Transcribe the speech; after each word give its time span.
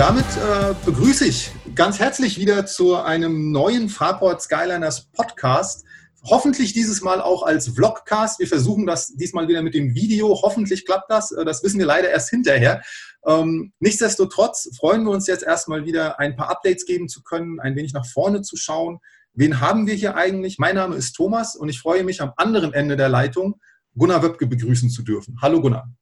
damit 0.00 0.24
äh, 0.24 0.74
begrüße 0.86 1.26
ich 1.26 1.50
ganz 1.74 1.98
herzlich 1.98 2.38
wieder 2.38 2.64
zu 2.64 2.96
einem 2.96 3.52
neuen 3.52 3.90
Fraport 3.90 4.40
Skyliners 4.40 5.10
Podcast. 5.12 5.84
Hoffentlich 6.24 6.72
dieses 6.72 7.02
Mal 7.02 7.20
auch 7.20 7.42
als 7.42 7.68
Vlogcast. 7.68 8.38
Wir 8.38 8.46
versuchen 8.46 8.86
das 8.86 9.08
diesmal 9.08 9.46
wieder 9.46 9.60
mit 9.60 9.74
dem 9.74 9.94
Video. 9.94 10.40
Hoffentlich 10.40 10.86
klappt 10.86 11.10
das. 11.10 11.32
Äh, 11.32 11.44
das 11.44 11.62
wissen 11.62 11.78
wir 11.78 11.84
leider 11.84 12.08
erst 12.08 12.30
hinterher. 12.30 12.80
Ähm, 13.26 13.74
nichtsdestotrotz 13.78 14.70
freuen 14.78 15.04
wir 15.04 15.10
uns 15.10 15.26
jetzt 15.26 15.42
erstmal 15.42 15.84
wieder 15.84 16.18
ein 16.18 16.34
paar 16.34 16.48
Updates 16.48 16.86
geben 16.86 17.10
zu 17.10 17.22
können, 17.22 17.60
ein 17.60 17.76
wenig 17.76 17.92
nach 17.92 18.06
vorne 18.06 18.40
zu 18.40 18.56
schauen. 18.56 19.00
Wen 19.34 19.60
haben 19.60 19.86
wir 19.86 19.92
hier 19.92 20.14
eigentlich? 20.14 20.58
Mein 20.58 20.76
Name 20.76 20.96
ist 20.96 21.12
Thomas 21.12 21.56
und 21.56 21.68
ich 21.68 21.78
freue 21.78 22.04
mich 22.04 22.22
am 22.22 22.32
anderen 22.38 22.72
Ende 22.72 22.96
der 22.96 23.10
Leitung 23.10 23.60
Gunnar 23.94 24.22
Wöbke 24.22 24.46
begrüßen 24.46 24.88
zu 24.88 25.02
dürfen. 25.02 25.36
Hallo 25.42 25.60
Gunnar. 25.60 25.92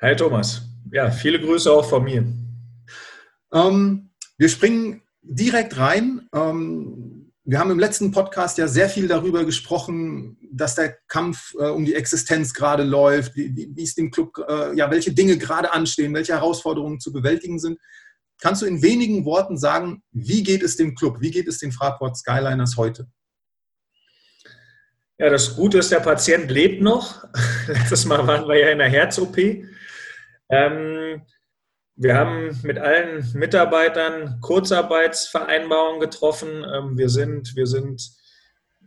Hi 0.00 0.14
Thomas. 0.14 0.62
Ja, 0.92 1.10
viele 1.10 1.40
Grüße 1.40 1.72
auch 1.72 1.88
von 1.88 2.04
mir. 2.04 2.24
Ähm, 3.54 4.10
wir 4.36 4.48
springen 4.48 5.02
direkt 5.22 5.78
rein. 5.78 6.28
Ähm, 6.34 7.32
wir 7.44 7.58
haben 7.58 7.70
im 7.70 7.78
letzten 7.78 8.10
Podcast 8.10 8.58
ja 8.58 8.66
sehr 8.66 8.88
viel 8.88 9.06
darüber 9.06 9.44
gesprochen, 9.44 10.38
dass 10.50 10.74
der 10.74 10.96
Kampf 11.08 11.54
äh, 11.58 11.66
um 11.66 11.84
die 11.84 11.94
Existenz 11.94 12.54
gerade 12.54 12.84
läuft, 12.84 13.36
wie, 13.36 13.70
wie, 13.74 13.82
es 13.82 13.94
dem 13.94 14.10
Club, 14.10 14.38
äh, 14.48 14.74
ja, 14.74 14.90
welche 14.90 15.12
Dinge 15.12 15.36
gerade 15.36 15.72
anstehen, 15.72 16.14
welche 16.14 16.32
Herausforderungen 16.32 17.00
zu 17.00 17.12
bewältigen 17.12 17.58
sind. 17.58 17.78
Kannst 18.40 18.62
du 18.62 18.66
in 18.66 18.82
wenigen 18.82 19.24
Worten 19.24 19.56
sagen, 19.58 20.02
wie 20.10 20.42
geht 20.42 20.62
es 20.62 20.76
dem 20.76 20.94
Club, 20.94 21.20
wie 21.20 21.30
geht 21.30 21.46
es 21.46 21.58
den 21.58 21.70
Fraport 21.70 22.16
Skyliners 22.16 22.76
heute? 22.76 23.06
Ja, 25.18 25.30
das 25.30 25.54
Gute 25.54 25.78
ist, 25.78 25.92
der 25.92 26.00
Patient 26.00 26.50
lebt 26.50 26.82
noch. 26.82 27.24
Letztes 27.68 28.04
Mal 28.04 28.26
waren 28.26 28.48
wir 28.48 28.58
ja 28.58 28.70
in 28.70 28.78
der 28.78 28.88
Herz-OP. 28.88 29.38
Ähm, 30.48 31.22
wir 31.96 32.16
haben 32.16 32.58
mit 32.64 32.78
allen 32.78 33.24
Mitarbeitern 33.34 34.38
Kurzarbeitsvereinbarungen 34.40 36.00
getroffen. 36.00 36.64
Ähm, 36.64 36.98
wir 36.98 37.08
sind, 37.08 37.54
wir 37.54 37.66
sind, 37.66 38.10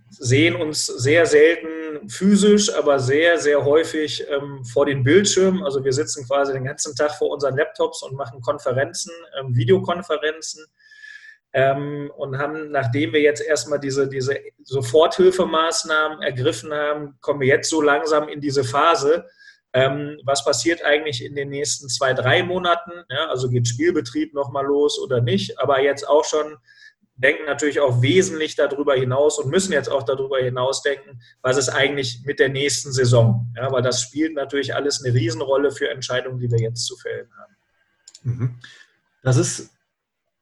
sehen 0.09 0.55
uns 0.55 0.85
sehr 0.85 1.25
selten 1.25 2.09
physisch, 2.09 2.73
aber 2.75 2.99
sehr, 2.99 3.39
sehr 3.39 3.63
häufig 3.63 4.25
ähm, 4.29 4.63
vor 4.65 4.85
den 4.85 5.03
Bildschirmen. 5.03 5.63
Also 5.63 5.83
wir 5.83 5.93
sitzen 5.93 6.25
quasi 6.27 6.51
den 6.51 6.65
ganzen 6.65 6.95
Tag 6.95 7.11
vor 7.11 7.29
unseren 7.29 7.55
Laptops 7.55 8.03
und 8.03 8.15
machen 8.15 8.41
Konferenzen, 8.41 9.11
ähm, 9.39 9.55
Videokonferenzen. 9.55 10.65
und 11.53 12.37
haben, 12.37 12.71
nachdem 12.71 13.13
wir 13.13 13.21
jetzt 13.21 13.41
erstmal 13.41 13.79
diese, 13.79 14.07
diese 14.07 14.37
Soforthilfemaßnahmen 14.63 16.21
ergriffen 16.21 16.71
haben, 16.71 17.17
kommen 17.21 17.39
wir 17.39 17.47
jetzt 17.47 17.69
so 17.69 17.81
langsam 17.81 18.27
in 18.27 18.41
diese 18.41 18.63
Phase, 18.63 19.25
ähm, 19.73 20.19
was 20.23 20.43
passiert 20.45 20.83
eigentlich 20.83 21.23
in 21.23 21.35
den 21.35 21.49
nächsten 21.49 21.89
zwei, 21.89 22.13
drei 22.13 22.43
Monaten? 22.43 22.91
Ja, 23.09 23.27
also 23.27 23.49
geht 23.49 23.67
Spielbetrieb 23.67 24.33
nochmal 24.33 24.65
los 24.65 24.99
oder 24.99 25.21
nicht? 25.21 25.59
Aber 25.59 25.81
jetzt 25.81 26.07
auch 26.07 26.25
schon 26.25 26.57
denken 27.17 27.45
natürlich 27.45 27.79
auch 27.79 28.01
wesentlich 28.01 28.55
darüber 28.55 28.93
hinaus 28.93 29.39
und 29.39 29.49
müssen 29.49 29.73
jetzt 29.73 29.89
auch 29.89 30.03
darüber 30.03 30.37
hinaus 30.37 30.83
denken, 30.83 31.19
was 31.41 31.57
ist 31.57 31.69
eigentlich 31.69 32.21
mit 32.25 32.39
der 32.39 32.49
nächsten 32.49 32.91
Saison? 32.91 33.51
Ja, 33.55 33.71
weil 33.71 33.81
das 33.81 34.01
spielt 34.01 34.35
natürlich 34.35 34.75
alles 34.75 35.03
eine 35.03 35.13
Riesenrolle 35.13 35.71
für 35.71 35.89
Entscheidungen, 35.89 36.39
die 36.39 36.49
wir 36.49 36.59
jetzt 36.59 36.85
zu 36.85 36.95
fällen 36.95 37.29
haben. 37.37 37.55
Mhm. 38.23 38.59
Das 39.23 39.37
ist 39.37 39.71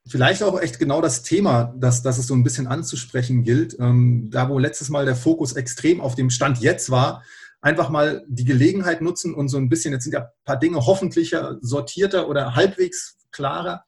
vielleicht 0.05 0.43
auch 0.43 0.59
echt 0.59 0.77
genau 0.77 1.01
das 1.01 1.23
Thema, 1.23 1.73
das, 1.77 2.03
das 2.03 2.17
es 2.17 2.27
so 2.27 2.35
ein 2.35 2.43
bisschen 2.43 2.67
anzusprechen 2.67 3.43
gilt. 3.43 3.79
Ähm, 3.79 4.29
da, 4.31 4.49
wo 4.49 4.59
letztes 4.59 4.89
Mal 4.89 5.05
der 5.05 5.15
Fokus 5.15 5.53
extrem 5.53 6.01
auf 6.01 6.15
dem 6.15 6.29
Stand 6.29 6.59
jetzt 6.59 6.91
war, 6.91 7.23
einfach 7.65 7.89
mal 7.89 8.23
die 8.27 8.45
Gelegenheit 8.45 9.01
nutzen 9.01 9.33
und 9.33 9.47
so 9.47 9.57
ein 9.57 9.69
bisschen, 9.69 9.91
jetzt 9.91 10.03
sind 10.03 10.13
ja 10.13 10.21
ein 10.21 10.45
paar 10.45 10.59
Dinge 10.59 10.85
hoffentlich 10.85 11.35
sortierter 11.61 12.29
oder 12.29 12.55
halbwegs 12.55 13.17
klarer. 13.31 13.83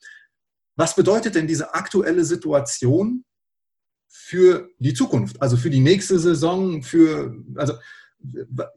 Was 0.76 0.96
bedeutet 0.96 1.36
denn 1.36 1.46
diese 1.46 1.76
aktuelle 1.76 2.26
Situation 2.26 3.24
für 4.08 4.70
die 4.80 4.96
Zukunft, 4.96 5.40
also 5.44 5.58
für 5.58 5.70
die 5.70 5.80
nächste 5.80 6.18
Saison, 6.18 6.82
für, 6.82 7.36
also 7.56 7.74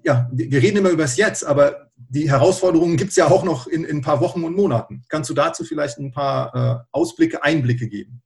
ja, 0.05 0.29
wir 0.33 0.61
reden 0.61 0.77
immer 0.77 0.91
über 0.91 1.05
das 1.05 1.17
Jetzt, 1.17 1.47
aber 1.47 1.91
die 1.97 2.31
Herausforderungen 2.31 2.99
gibt 2.99 3.11
es 3.11 3.17
ja 3.17 3.29
auch 3.29 3.43
noch 3.43 3.67
in, 3.67 3.85
in, 3.85 3.99
ein 3.99 4.03
paar 4.03 4.21
Wochen 4.21 4.45
und 4.45 4.55
Monaten. 4.55 5.03
Kannst 5.09 5.31
du 5.31 5.35
dazu 5.35 5.65
vielleicht 5.65 5.99
ein 5.99 6.13
paar 6.13 6.55
äh, 6.55 6.85
Ausblicke, 6.93 7.43
Einblicke 7.43 7.89
geben? 7.89 8.21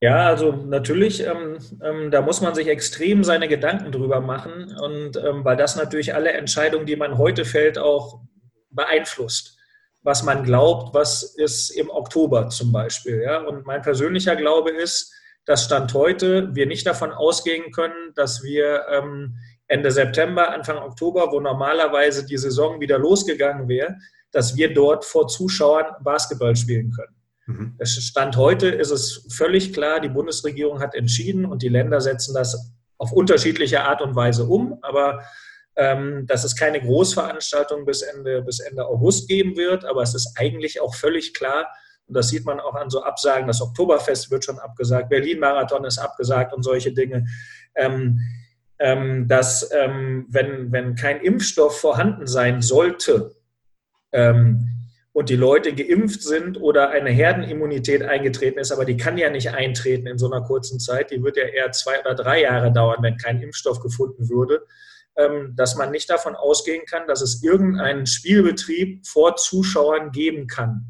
Ja, 0.00 0.26
also 0.26 0.52
natürlich, 0.52 1.24
ähm, 1.24 1.58
ähm, 1.82 2.10
da 2.10 2.20
muss 2.20 2.40
man 2.40 2.54
sich 2.54 2.68
extrem 2.68 3.24
seine 3.24 3.48
Gedanken 3.48 3.90
drüber 3.90 4.20
machen 4.20 4.76
und 4.76 5.16
ähm, 5.16 5.44
weil 5.44 5.56
das 5.56 5.76
natürlich 5.76 6.14
alle 6.14 6.32
Entscheidungen, 6.32 6.84
die 6.84 6.96
man 6.96 7.16
heute 7.16 7.44
fällt, 7.44 7.78
auch 7.78 8.20
beeinflusst. 8.70 9.56
Was 10.02 10.22
man 10.22 10.44
glaubt, 10.44 10.94
was 10.94 11.22
ist 11.22 11.70
im 11.70 11.88
Oktober 11.88 12.50
zum 12.50 12.72
Beispiel. 12.72 13.22
Ja? 13.22 13.38
Und 13.38 13.64
mein 13.64 13.80
persönlicher 13.80 14.36
Glaube 14.36 14.70
ist, 14.70 15.14
dass 15.46 15.64
Stand 15.64 15.94
heute 15.94 16.54
wir 16.54 16.66
nicht 16.66 16.86
davon 16.86 17.12
ausgehen 17.12 17.72
können, 17.72 18.12
dass 18.14 18.42
wir 18.42 18.82
ähm, 18.90 19.36
Ende 19.66 19.90
September, 19.90 20.50
Anfang 20.50 20.78
Oktober, 20.78 21.32
wo 21.32 21.40
normalerweise 21.40 22.26
die 22.26 22.36
Saison 22.36 22.80
wieder 22.80 22.98
losgegangen 22.98 23.68
wäre, 23.68 23.96
dass 24.30 24.56
wir 24.56 24.74
dort 24.74 25.04
vor 25.04 25.28
Zuschauern 25.28 25.86
Basketball 26.02 26.54
spielen 26.54 26.90
können. 26.90 27.16
Mhm. 27.46 27.76
Stand 27.82 28.36
heute 28.36 28.68
ist 28.68 28.90
es 28.90 29.26
völlig 29.30 29.72
klar, 29.72 30.00
die 30.00 30.08
Bundesregierung 30.08 30.80
hat 30.80 30.94
entschieden 30.94 31.44
und 31.44 31.62
die 31.62 31.68
Länder 31.68 32.00
setzen 32.00 32.34
das 32.34 32.72
auf 32.98 33.12
unterschiedliche 33.12 33.82
Art 33.82 34.00
und 34.00 34.14
Weise 34.14 34.44
um, 34.44 34.78
aber 34.82 35.22
ähm, 35.76 36.26
dass 36.26 36.44
es 36.44 36.56
keine 36.56 36.80
Großveranstaltung 36.80 37.84
bis 37.84 38.02
Ende, 38.02 38.42
bis 38.42 38.60
Ende 38.60 38.86
August 38.86 39.28
geben 39.28 39.56
wird, 39.56 39.84
aber 39.84 40.02
es 40.02 40.14
ist 40.14 40.36
eigentlich 40.36 40.80
auch 40.80 40.94
völlig 40.94 41.34
klar, 41.34 41.66
und 42.06 42.16
das 42.16 42.28
sieht 42.28 42.44
man 42.44 42.60
auch 42.60 42.74
an 42.74 42.90
so 42.90 43.02
Absagen, 43.02 43.46
das 43.46 43.60
Oktoberfest 43.60 44.30
wird 44.30 44.44
schon 44.44 44.58
abgesagt, 44.58 45.08
Berlin-Marathon 45.08 45.84
ist 45.84 45.98
abgesagt 45.98 46.52
und 46.52 46.62
solche 46.62 46.92
Dinge, 46.92 47.26
ähm, 47.74 48.20
ähm, 48.78 49.26
dass 49.28 49.70
ähm, 49.72 50.26
wenn, 50.28 50.70
wenn 50.72 50.94
kein 50.94 51.20
Impfstoff 51.20 51.80
vorhanden 51.80 52.26
sein 52.26 52.62
sollte, 52.62 53.34
ähm, 54.12 54.68
und 55.14 55.28
die 55.28 55.36
Leute 55.36 55.72
geimpft 55.72 56.22
sind 56.22 56.60
oder 56.60 56.90
eine 56.90 57.10
Herdenimmunität 57.10 58.02
eingetreten 58.02 58.58
ist, 58.58 58.72
aber 58.72 58.84
die 58.84 58.96
kann 58.96 59.16
ja 59.16 59.30
nicht 59.30 59.50
eintreten 59.50 60.08
in 60.08 60.18
so 60.18 60.28
einer 60.30 60.44
kurzen 60.44 60.80
Zeit, 60.80 61.12
die 61.12 61.22
wird 61.22 61.36
ja 61.36 61.44
eher 61.44 61.70
zwei 61.70 62.00
oder 62.00 62.16
drei 62.16 62.42
Jahre 62.42 62.72
dauern, 62.72 63.00
wenn 63.00 63.16
kein 63.16 63.40
Impfstoff 63.40 63.80
gefunden 63.80 64.28
würde, 64.28 64.66
ähm, 65.16 65.54
dass 65.56 65.76
man 65.76 65.92
nicht 65.92 66.10
davon 66.10 66.34
ausgehen 66.34 66.84
kann, 66.84 67.06
dass 67.06 67.22
es 67.22 67.44
irgendeinen 67.44 68.06
Spielbetrieb 68.06 69.06
vor 69.06 69.36
Zuschauern 69.36 70.10
geben 70.10 70.48
kann. 70.48 70.84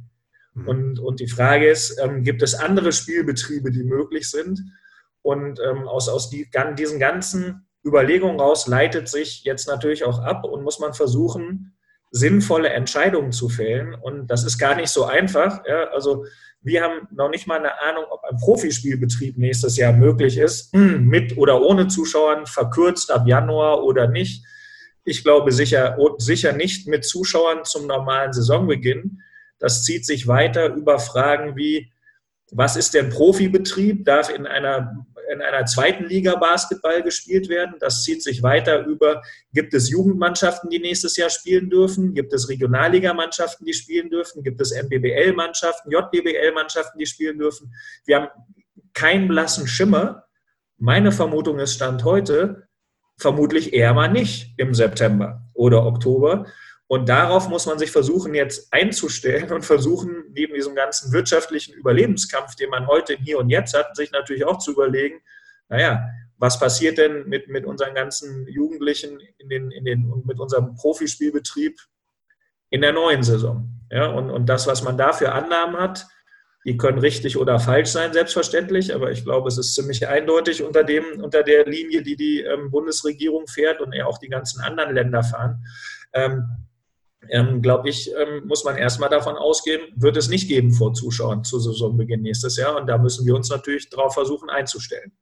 Mhm. 0.55 0.69
Und, 0.69 0.99
und 1.01 1.21
die 1.21 1.29
Frage 1.29 1.69
ist, 1.69 2.01
ähm, 2.03 2.23
gibt 2.23 2.43
es 2.43 2.55
andere 2.55 2.93
Spielbetriebe, 2.93 3.71
die 3.71 3.84
möglich 3.84 4.31
sind? 4.31 4.59
Und 5.21 5.61
ähm, 5.61 5.87
aus, 5.87 6.09
aus 6.09 6.31
die, 6.31 6.49
diesen 6.79 6.99
ganzen 6.99 7.69
Überlegungen 7.84 8.41
raus 8.41 8.67
leitet 8.69 9.07
sich 9.07 9.45
jetzt 9.45 9.69
natürlich 9.69 10.05
auch 10.05 10.21
ab 10.21 10.45
und 10.45 10.65
muss 10.65 10.79
man 10.79 10.95
versuchen, 10.95 11.74
sinnvolle 12.15 12.69
Entscheidungen 12.69 13.33
zu 13.33 13.49
fällen. 13.49 13.93
Und 13.95 14.29
das 14.29 14.45
ist 14.45 14.57
gar 14.57 14.77
nicht 14.77 14.89
so 14.89 15.05
einfach. 15.05 15.65
Ja, 15.67 15.89
also 15.89 16.25
wir 16.63 16.83
haben 16.83 17.09
noch 17.11 17.29
nicht 17.29 17.49
mal 17.49 17.59
eine 17.59 17.81
Ahnung, 17.83 18.05
ob 18.09 18.23
ein 18.23 18.37
Profispielbetrieb 18.37 19.37
nächstes 19.37 19.77
Jahr 19.77 19.93
möglich 19.93 20.39
ist, 20.39 20.73
mit 20.75 21.37
oder 21.37 21.61
ohne 21.61 21.89
Zuschauern, 21.89 22.47
verkürzt 22.47 23.11
ab 23.11 23.27
Januar 23.27 23.83
oder 23.83 24.07
nicht. 24.07 24.45
Ich 25.05 25.25
glaube 25.25 25.51
sicher, 25.51 25.99
sicher 26.19 26.53
nicht 26.53 26.87
mit 26.87 27.05
Zuschauern 27.05 27.65
zum 27.65 27.89
normalen 27.89 28.33
Saisonbeginn. 28.33 29.21
Das 29.59 29.83
zieht 29.83 30.07
sich 30.07 30.29
weiter 30.29 30.73
über 30.73 31.01
Fragen 31.01 31.57
wie, 31.57 31.93
was 32.53 32.77
ist 32.77 32.95
denn 32.95 33.10
Profibetrieb? 33.10 34.05
Darf 34.05 34.31
in 34.31 34.47
einer 34.47 35.05
in 35.32 35.42
einer 35.42 35.65
zweiten 35.66 36.04
Liga 36.04 36.36
Basketball 36.36 37.03
gespielt 37.03 37.48
werden. 37.48 37.76
Das 37.80 38.03
zieht 38.03 38.22
sich 38.22 38.42
weiter 38.42 38.84
über, 38.86 39.22
gibt 39.53 39.74
es 39.74 39.91
Jugendmannschaften, 39.91 40.71
die 40.71 40.78
nächstes 40.78 41.16
Jahr 41.16 41.30
spielen 41.30 41.71
dürfen? 41.71 42.15
Gibt 42.15 42.32
es 42.32 42.48
Regionalligamannschaften, 42.48 43.66
die 43.66 43.74
spielen 43.74 44.10
dürfen? 44.10 44.42
Gibt 44.42 44.60
es 44.60 44.72
MBBL-Mannschaften, 44.72 45.91
JBBL-Mannschaften, 45.91 46.98
die 46.98 47.06
spielen 47.06 47.38
dürfen? 47.38 47.74
Wir 48.04 48.16
haben 48.16 48.28
keinen 48.92 49.28
blassen 49.28 49.66
Schimmer. 49.66 50.24
Meine 50.78 51.12
Vermutung 51.12 51.59
ist 51.59 51.74
Stand 51.74 52.04
heute, 52.04 52.68
vermutlich 53.16 53.72
eher 53.72 53.94
mal 53.94 54.09
nicht 54.09 54.54
im 54.59 54.74
September 54.74 55.42
oder 55.53 55.86
Oktober. 55.86 56.47
Und 56.95 57.09
darauf 57.09 57.49
muss 57.49 57.67
man 57.67 57.77
sich 57.77 57.91
versuchen, 57.91 58.37
jetzt 58.37 58.73
einzustellen 58.73 59.51
und 59.51 59.65
versuchen, 59.65 60.27
neben 60.33 60.55
diesem 60.55 60.77
ganzen 60.77 61.13
wirtschaftlichen 61.13 61.75
Überlebenskampf, 61.75 62.55
den 62.55 62.71
man 62.71 62.87
heute 62.87 63.17
Hier 63.17 63.41
und 63.41 63.51
Jetzt 63.51 63.77
hat, 63.77 63.97
sich 63.97 64.13
natürlich 64.13 64.45
auch 64.45 64.59
zu 64.59 64.71
überlegen, 64.71 65.21
naja, 65.69 66.09
was 66.39 66.61
passiert 66.61 66.99
denn 66.99 67.29
mit, 67.29 67.49
mit 67.49 67.65
unseren 67.65 67.97
ganzen 67.97 68.47
Jugendlichen 68.47 69.19
in 69.39 69.49
den, 69.49 69.73
in 69.73 69.85
den, 69.85 70.09
und 70.09 70.25
mit 70.25 70.39
unserem 70.39 70.77
Profispielbetrieb 70.77 71.81
in 72.71 72.83
der 72.83 72.93
neuen 72.93 73.25
Saison? 73.25 73.69
Ja, 73.91 74.07
und, 74.07 74.31
und 74.31 74.47
das, 74.47 74.69
was 74.69 74.85
man 74.85 74.97
da 74.97 75.13
für 75.13 75.33
Annahmen 75.33 75.77
hat, 75.81 76.07
die 76.65 76.77
können 76.77 76.99
richtig 76.99 77.37
oder 77.37 77.59
falsch 77.59 77.89
sein, 77.89 78.13
selbstverständlich, 78.13 78.95
aber 78.95 79.11
ich 79.11 79.25
glaube, 79.25 79.49
es 79.49 79.59
ist 79.59 79.75
ziemlich 79.75 80.07
eindeutig 80.07 80.63
unter, 80.63 80.85
dem, 80.85 81.03
unter 81.21 81.43
der 81.43 81.67
Linie, 81.67 82.03
die 82.03 82.15
die 82.15 82.43
ähm, 82.43 82.71
Bundesregierung 82.71 83.49
fährt 83.49 83.81
und 83.81 84.01
auch 84.03 84.19
die 84.19 84.29
ganzen 84.29 84.61
anderen 84.61 84.95
Länder 84.95 85.25
fahren. 85.25 85.65
Ähm, 86.13 86.45
ähm, 87.30 87.62
glaube 87.62 87.88
ich, 87.88 88.10
ähm, 88.12 88.47
muss 88.47 88.65
man 88.65 88.76
erstmal 88.76 89.09
davon 89.09 89.36
ausgehen, 89.36 89.80
wird 89.97 90.16
es 90.16 90.28
nicht 90.28 90.48
geben 90.48 90.72
vor 90.72 90.94
Zuschauern 90.94 91.44
zu 91.44 91.59
Saisonbeginn 91.59 92.22
nächstes 92.22 92.56
Jahr. 92.56 92.76
Und 92.76 92.86
da 92.86 92.98
müssen 92.98 93.26
wir 93.26 93.34
uns 93.34 93.50
natürlich 93.50 93.88
darauf 93.91 94.15
versuchen 94.15 94.50
einzustellen. 94.50 95.12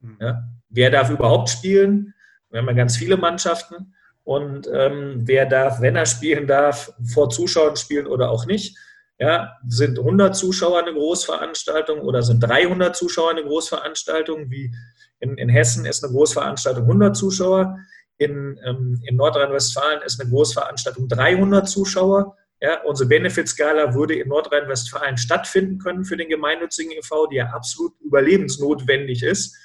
Mhm. 0.00 0.16
Ja? 0.20 0.42
Wer 0.68 0.90
darf 0.90 1.10
überhaupt 1.10 1.48
spielen? 1.48 2.14
Wir 2.50 2.60
haben 2.60 2.68
ja 2.68 2.74
ganz 2.74 2.96
viele 2.96 3.16
Mannschaften. 3.16 3.94
Und 4.24 4.68
ähm, 4.72 5.22
wer 5.24 5.46
darf, 5.46 5.80
wenn 5.80 5.96
er 5.96 6.06
spielen 6.06 6.46
darf, 6.46 6.92
vor 7.12 7.30
Zuschauern 7.30 7.76
spielen 7.76 8.06
oder 8.06 8.30
auch 8.30 8.46
nicht? 8.46 8.76
Ja, 9.18 9.52
sind 9.68 9.98
100 9.98 10.34
Zuschauer 10.34 10.80
eine 10.80 10.94
Großveranstaltung 10.94 12.00
oder 12.00 12.22
sind 12.22 12.40
300 12.40 12.96
Zuschauer 12.96 13.30
eine 13.30 13.44
Großveranstaltung? 13.44 14.50
Wie 14.50 14.74
in, 15.20 15.38
in 15.38 15.48
Hessen 15.48 15.86
ist 15.86 16.02
eine 16.02 16.12
Großveranstaltung 16.12 16.84
100 16.84 17.16
Zuschauer. 17.16 17.78
In, 18.22 18.58
ähm, 18.64 19.00
in 19.04 19.16
Nordrhein-Westfalen 19.16 20.02
ist 20.02 20.20
eine 20.20 20.30
Großveranstaltung 20.30 21.08
300 21.08 21.68
Zuschauer. 21.68 22.36
Ja, 22.60 22.80
unsere 22.82 23.08
Benefit-Skala 23.08 23.94
würde 23.94 24.14
in 24.14 24.28
Nordrhein-Westfalen 24.28 25.16
stattfinden 25.16 25.78
können 25.78 26.04
für 26.04 26.16
den 26.16 26.28
gemeinnützigen 26.28 26.92
e.V., 26.92 27.26
die 27.26 27.36
ja 27.36 27.46
absolut 27.46 27.92
überlebensnotwendig 28.00 29.24
ist, 29.24 29.56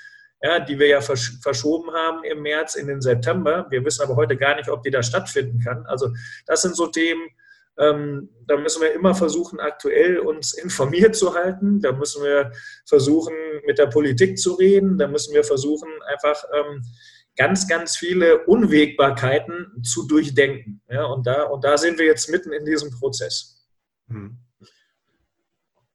ja, 0.41 0.59
die 0.59 0.79
wir 0.79 0.87
ja 0.87 1.01
versch 1.01 1.37
verschoben 1.41 1.91
haben 1.91 2.23
im 2.23 2.41
März 2.41 2.75
in 2.75 2.87
den 2.87 3.01
September. 3.01 3.67
Wir 3.69 3.85
wissen 3.85 4.01
aber 4.01 4.15
heute 4.15 4.35
gar 4.35 4.55
nicht, 4.55 4.69
ob 4.69 4.81
die 4.81 4.89
da 4.89 5.03
stattfinden 5.03 5.59
kann. 5.59 5.85
Also 5.85 6.09
das 6.47 6.63
sind 6.63 6.75
so 6.75 6.87
Themen, 6.87 7.21
ähm, 7.79 8.29
da 8.47 8.57
müssen 8.57 8.81
wir 8.81 8.93
immer 8.93 9.13
versuchen, 9.13 9.59
aktuell 9.59 10.17
uns 10.17 10.53
informiert 10.53 11.15
zu 11.15 11.35
halten. 11.35 11.79
Da 11.79 11.91
müssen 11.91 12.23
wir 12.23 12.51
versuchen, 12.85 13.33
mit 13.65 13.77
der 13.77 13.87
Politik 13.87 14.39
zu 14.39 14.53
reden. 14.53 14.97
Da 14.97 15.07
müssen 15.07 15.33
wir 15.33 15.43
versuchen, 15.43 15.89
einfach 16.07 16.43
ähm, 16.53 16.83
ganz, 17.37 17.67
ganz 17.67 17.95
viele 17.95 18.45
Unwägbarkeiten 18.45 19.83
zu 19.83 20.07
durchdenken. 20.07 20.81
Ja, 20.89 21.05
und, 21.05 21.25
da, 21.25 21.43
und 21.43 21.63
da 21.63 21.77
sind 21.77 21.97
wir 21.97 22.05
jetzt 22.05 22.29
mitten 22.29 22.51
in 22.51 22.65
diesem 22.65 22.91
Prozess. 22.91 23.65
Hm. 24.09 24.37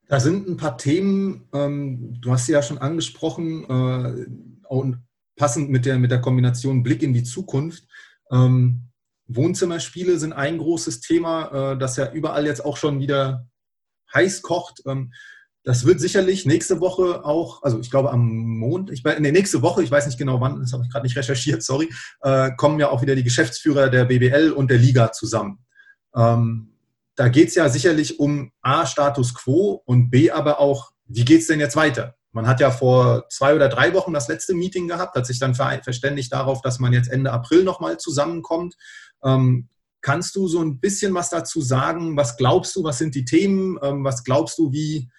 Da 0.09 0.21
sind 0.21 0.49
ein 0.49 0.57
paar 0.57 0.79
Themen, 0.79 1.49
ähm, 1.53 2.21
du 2.21 2.33
hast 2.33 2.47
sie 2.47 2.53
ja 2.53 2.63
schon 2.63 2.79
angesprochen, 2.79 3.65
äh, 3.65 4.27
und 4.69 5.03
passend 5.37 5.71
mit 5.71 5.85
der, 5.85 5.99
mit 5.99 6.11
der 6.11 6.21
Kombination 6.21 6.83
Blick 6.83 7.03
in 7.03 7.13
die 7.13 7.25
Zukunft. 7.25 7.85
Ähm, 8.31 8.89
Wohnzimmerspiele 9.27 10.19
sind 10.19 10.33
ein 10.33 10.59
großes 10.59 11.01
Thema, 11.01 11.73
äh, 11.73 11.79
das 11.79 11.97
ja 11.97 12.13
überall 12.13 12.47
jetzt 12.47 12.65
auch 12.65 12.77
schon 12.77 13.01
wieder 13.01 13.49
heiß 14.15 14.43
kocht. 14.43 14.83
Ähm, 14.87 15.13
das 15.65 15.85
wird 15.85 16.01
sicherlich 16.01 16.45
nächste 16.45 16.81
Woche 16.81 17.25
auch, 17.25 17.63
also 17.63 17.79
ich 17.79 17.91
glaube 17.91 18.11
am 18.11 18.29
Montag, 18.29 18.95
ich, 18.95 19.05
nee, 19.05 19.33
nächste 19.33 19.63
Woche, 19.63 19.83
ich 19.83 19.91
weiß 19.91 20.07
nicht 20.07 20.19
genau 20.19 20.41
wann, 20.41 20.61
das 20.61 20.73
habe 20.73 20.85
ich 20.85 20.91
gerade 20.91 21.07
nicht 21.07 21.17
recherchiert, 21.17 21.63
sorry, 21.63 21.89
äh, 22.23 22.51
kommen 22.57 22.81
ja 22.81 22.91
auch 22.91 23.03
wieder 23.03 23.15
die 23.15 23.25
Geschäftsführer 23.25 23.89
der 23.89 24.05
BBL 24.05 24.53
und 24.53 24.71
der 24.71 24.79
Liga 24.79 25.13
zusammen. 25.13 25.65
Ähm, 26.15 26.69
da 27.15 27.29
geht 27.29 27.49
es 27.49 27.55
ja 27.55 27.69
sicherlich 27.69 28.19
um 28.19 28.53
A, 28.63 28.87
Status 28.87 29.35
quo 29.35 29.83
und 29.85 30.11
B, 30.11 30.31
aber 30.31 30.59
auch, 30.59 30.93
wie 31.07 31.25
geht 31.25 31.43
es 31.43 31.47
denn 31.47 31.61
jetzt 31.61 31.77
weiter? 31.77 32.17
Man 32.33 32.47
hat 32.47 32.61
ja 32.61 32.71
vor 32.71 33.29
zwei 33.29 33.55
oder 33.55 33.69
drei 33.69 33.93
Wochen 33.93 34.15
das 34.15 34.29
letzte 34.29 34.55
Meeting 34.55 34.89
gehabt, 34.89 35.15
hat 35.15 35.27
sich 35.27 35.39
dann 35.39 35.55
verständigt 35.55 36.33
darauf, 36.33 36.63
dass 36.63 36.79
man 36.79 36.95
jetzt 36.95 37.11
Ende 37.11 37.31
April 37.31 37.63
nochmal 37.63 37.99
zusammenkommt. 37.99 38.75
Ähm, 39.23 39.69
kannst 40.01 40.35
du 40.37 40.49
so 40.49 40.61
ein 40.61 40.81
bisschen 40.81 41.13
was 41.15 41.29
dazu 41.29 41.61
sagen? 41.61 42.17
Was 42.17 42.39
glaubst 42.39 42.75
du, 42.75 42.85
was 42.85 42.97
sind 42.97 43.15
die 43.15 43.27
Themen? 43.27 43.79
Ähm, 43.83 44.03
was 44.03 44.25
glaubst 44.25 44.59
du, 44.59 44.73
wie, 44.73 45.11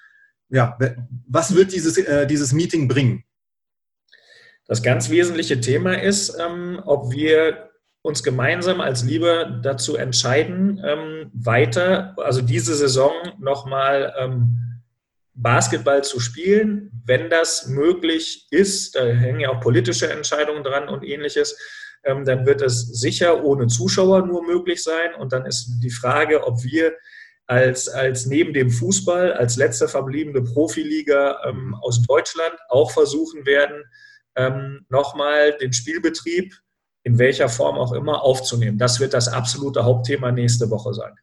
ja, 0.53 0.77
was 1.27 1.55
wird 1.55 1.73
dieses, 1.73 1.97
äh, 1.97 2.27
dieses 2.27 2.53
Meeting 2.53 2.87
bringen? 2.87 3.23
Das 4.67 4.83
ganz 4.83 5.09
wesentliche 5.09 5.59
Thema 5.59 5.99
ist, 6.01 6.37
ähm, 6.39 6.81
ob 6.85 7.11
wir 7.11 7.69
uns 8.03 8.23
gemeinsam 8.23 8.79
als 8.79 9.03
Liebe 9.03 9.59
dazu 9.63 9.95
entscheiden, 9.95 10.81
ähm, 10.85 11.31
weiter, 11.33 12.15
also 12.17 12.41
diese 12.41 12.75
Saison 12.75 13.13
nochmal 13.39 14.13
ähm, 14.17 14.81
Basketball 15.33 16.03
zu 16.03 16.19
spielen, 16.19 16.91
wenn 17.05 17.29
das 17.29 17.67
möglich 17.67 18.47
ist. 18.51 18.95
Da 18.95 19.05
hängen 19.05 19.39
ja 19.39 19.49
auch 19.49 19.59
politische 19.59 20.11
Entscheidungen 20.11 20.63
dran 20.63 20.87
und 20.87 21.03
ähnliches. 21.03 21.57
Ähm, 22.03 22.25
dann 22.25 22.45
wird 22.45 22.61
es 22.61 22.81
sicher 22.99 23.43
ohne 23.43 23.67
Zuschauer 23.67 24.25
nur 24.27 24.45
möglich 24.45 24.83
sein. 24.83 25.15
Und 25.17 25.33
dann 25.33 25.45
ist 25.45 25.79
die 25.81 25.89
Frage, 25.89 26.45
ob 26.45 26.63
wir 26.63 26.93
als, 27.47 27.87
als 27.89 28.25
neben 28.25 28.53
dem 28.53 28.69
Fußball, 28.69 29.33
als 29.33 29.57
letzte 29.57 29.87
verbliebene 29.87 30.41
Profiliga 30.41 31.41
ähm, 31.45 31.75
aus 31.81 32.01
Deutschland 32.03 32.55
auch 32.69 32.91
versuchen 32.91 33.45
werden, 33.45 33.83
ähm, 34.35 34.85
nochmal 34.89 35.57
den 35.57 35.73
Spielbetrieb 35.73 36.53
in 37.03 37.19
welcher 37.19 37.49
Form 37.49 37.77
auch 37.77 37.91
immer 37.91 38.23
aufzunehmen. 38.23 38.77
Das 38.77 38.99
wird 38.99 39.13
das 39.13 39.27
absolute 39.27 39.83
Hauptthema 39.83 40.31
nächste 40.31 40.69
Woche 40.69 40.93
sein. 40.93 41.13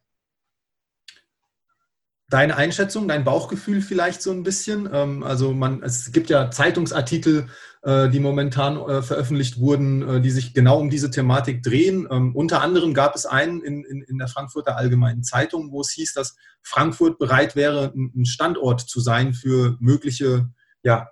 Deine 2.31 2.57
Einschätzung, 2.57 3.09
dein 3.09 3.25
Bauchgefühl 3.25 3.83
vielleicht 3.83 4.23
so 4.23 4.31
ein 4.31 4.45
bisschen? 4.45 4.89
Ähm, 4.93 5.25
also 5.25 5.53
man, 5.53 5.83
es 5.83 6.13
gibt 6.13 6.31
ja 6.31 6.51
Zeitungsartikel, 6.51 7.49
äh, 7.83 8.09
die 8.09 8.21
momentan 8.21 8.77
äh, 8.77 9.03
veröffentlicht 9.03 9.59
wurden, 9.59 10.09
äh, 10.09 10.21
die 10.21 10.31
sich 10.31 10.55
genau 10.55 10.79
um 10.79 10.91
diese 10.91 11.11
Thematik 11.11 11.65
drehen. 11.65 12.07
Ähm, 12.09 12.37
unter 12.37 12.63
anderem 12.63 12.95
gab 12.95 13.17
es 13.17 13.27
einen 13.27 13.63
in, 13.63 13.85
in, 13.85 14.03
in 14.03 14.17
der 14.17 14.29
Frankfurter 14.29 14.77
Allgemeinen 14.77 15.25
Zeitung, 15.25 15.73
wo 15.73 15.81
es 15.81 15.91
hieß, 15.91 16.15
dass 16.15 16.37
Frankfurt 16.63 17.19
bereit 17.19 17.57
wäre, 17.57 17.93
ein 17.97 18.25
Standort 18.27 18.81
zu 18.81 19.01
sein 19.01 19.35
für 19.35 19.77
mögliche 19.81 20.49
ja, 20.85 21.09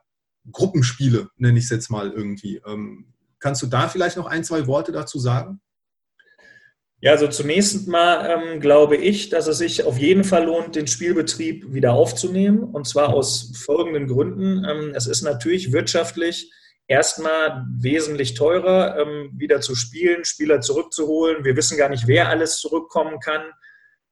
Gruppenspiele, 0.53 1.31
nenne 1.37 1.59
ich 1.59 1.65
es 1.65 1.71
jetzt 1.71 1.91
mal 1.91 2.13
irgendwie. 2.13 2.63
Ähm, 2.65 3.13
kannst 3.41 3.61
du 3.63 3.67
da 3.67 3.89
vielleicht 3.89 4.17
noch 4.17 4.27
ein, 4.27 4.45
zwei 4.45 4.69
Worte 4.69 4.93
dazu 4.93 5.19
sagen? 5.19 5.61
Ja, 7.01 7.13
also 7.13 7.29
zunächst 7.29 7.87
mal 7.87 8.29
ähm, 8.29 8.61
glaube 8.61 8.97
ich, 8.97 9.29
dass 9.29 9.47
es 9.47 9.59
sich 9.59 9.85
auf 9.85 9.99
jeden 9.99 10.25
Fall 10.25 10.47
lohnt, 10.47 10.75
den 10.75 10.89
Spielbetrieb 10.89 11.73
wieder 11.73 11.93
aufzunehmen. 11.93 12.65
Und 12.65 12.89
zwar 12.89 13.11
aus 13.15 13.53
folgenden 13.57 14.09
Gründen. 14.09 14.65
Ähm, 14.65 14.93
es 14.95 15.07
ist 15.07 15.23
natürlich 15.23 15.73
wirtschaftlich 15.73 16.53
erstmal 16.89 17.65
wesentlich 17.79 18.35
teurer, 18.35 18.99
ähm, 18.99 19.31
wieder 19.37 19.61
zu 19.61 19.77
spielen, 19.77 20.25
Spieler 20.25 20.61
zurückzuholen. 20.61 21.45
Wir 21.45 21.55
wissen 21.55 21.79
gar 21.79 21.89
nicht, 21.89 22.09
wer 22.09 22.31
alles 22.31 22.59
zurückkommen 22.59 23.21
kann. 23.21 23.43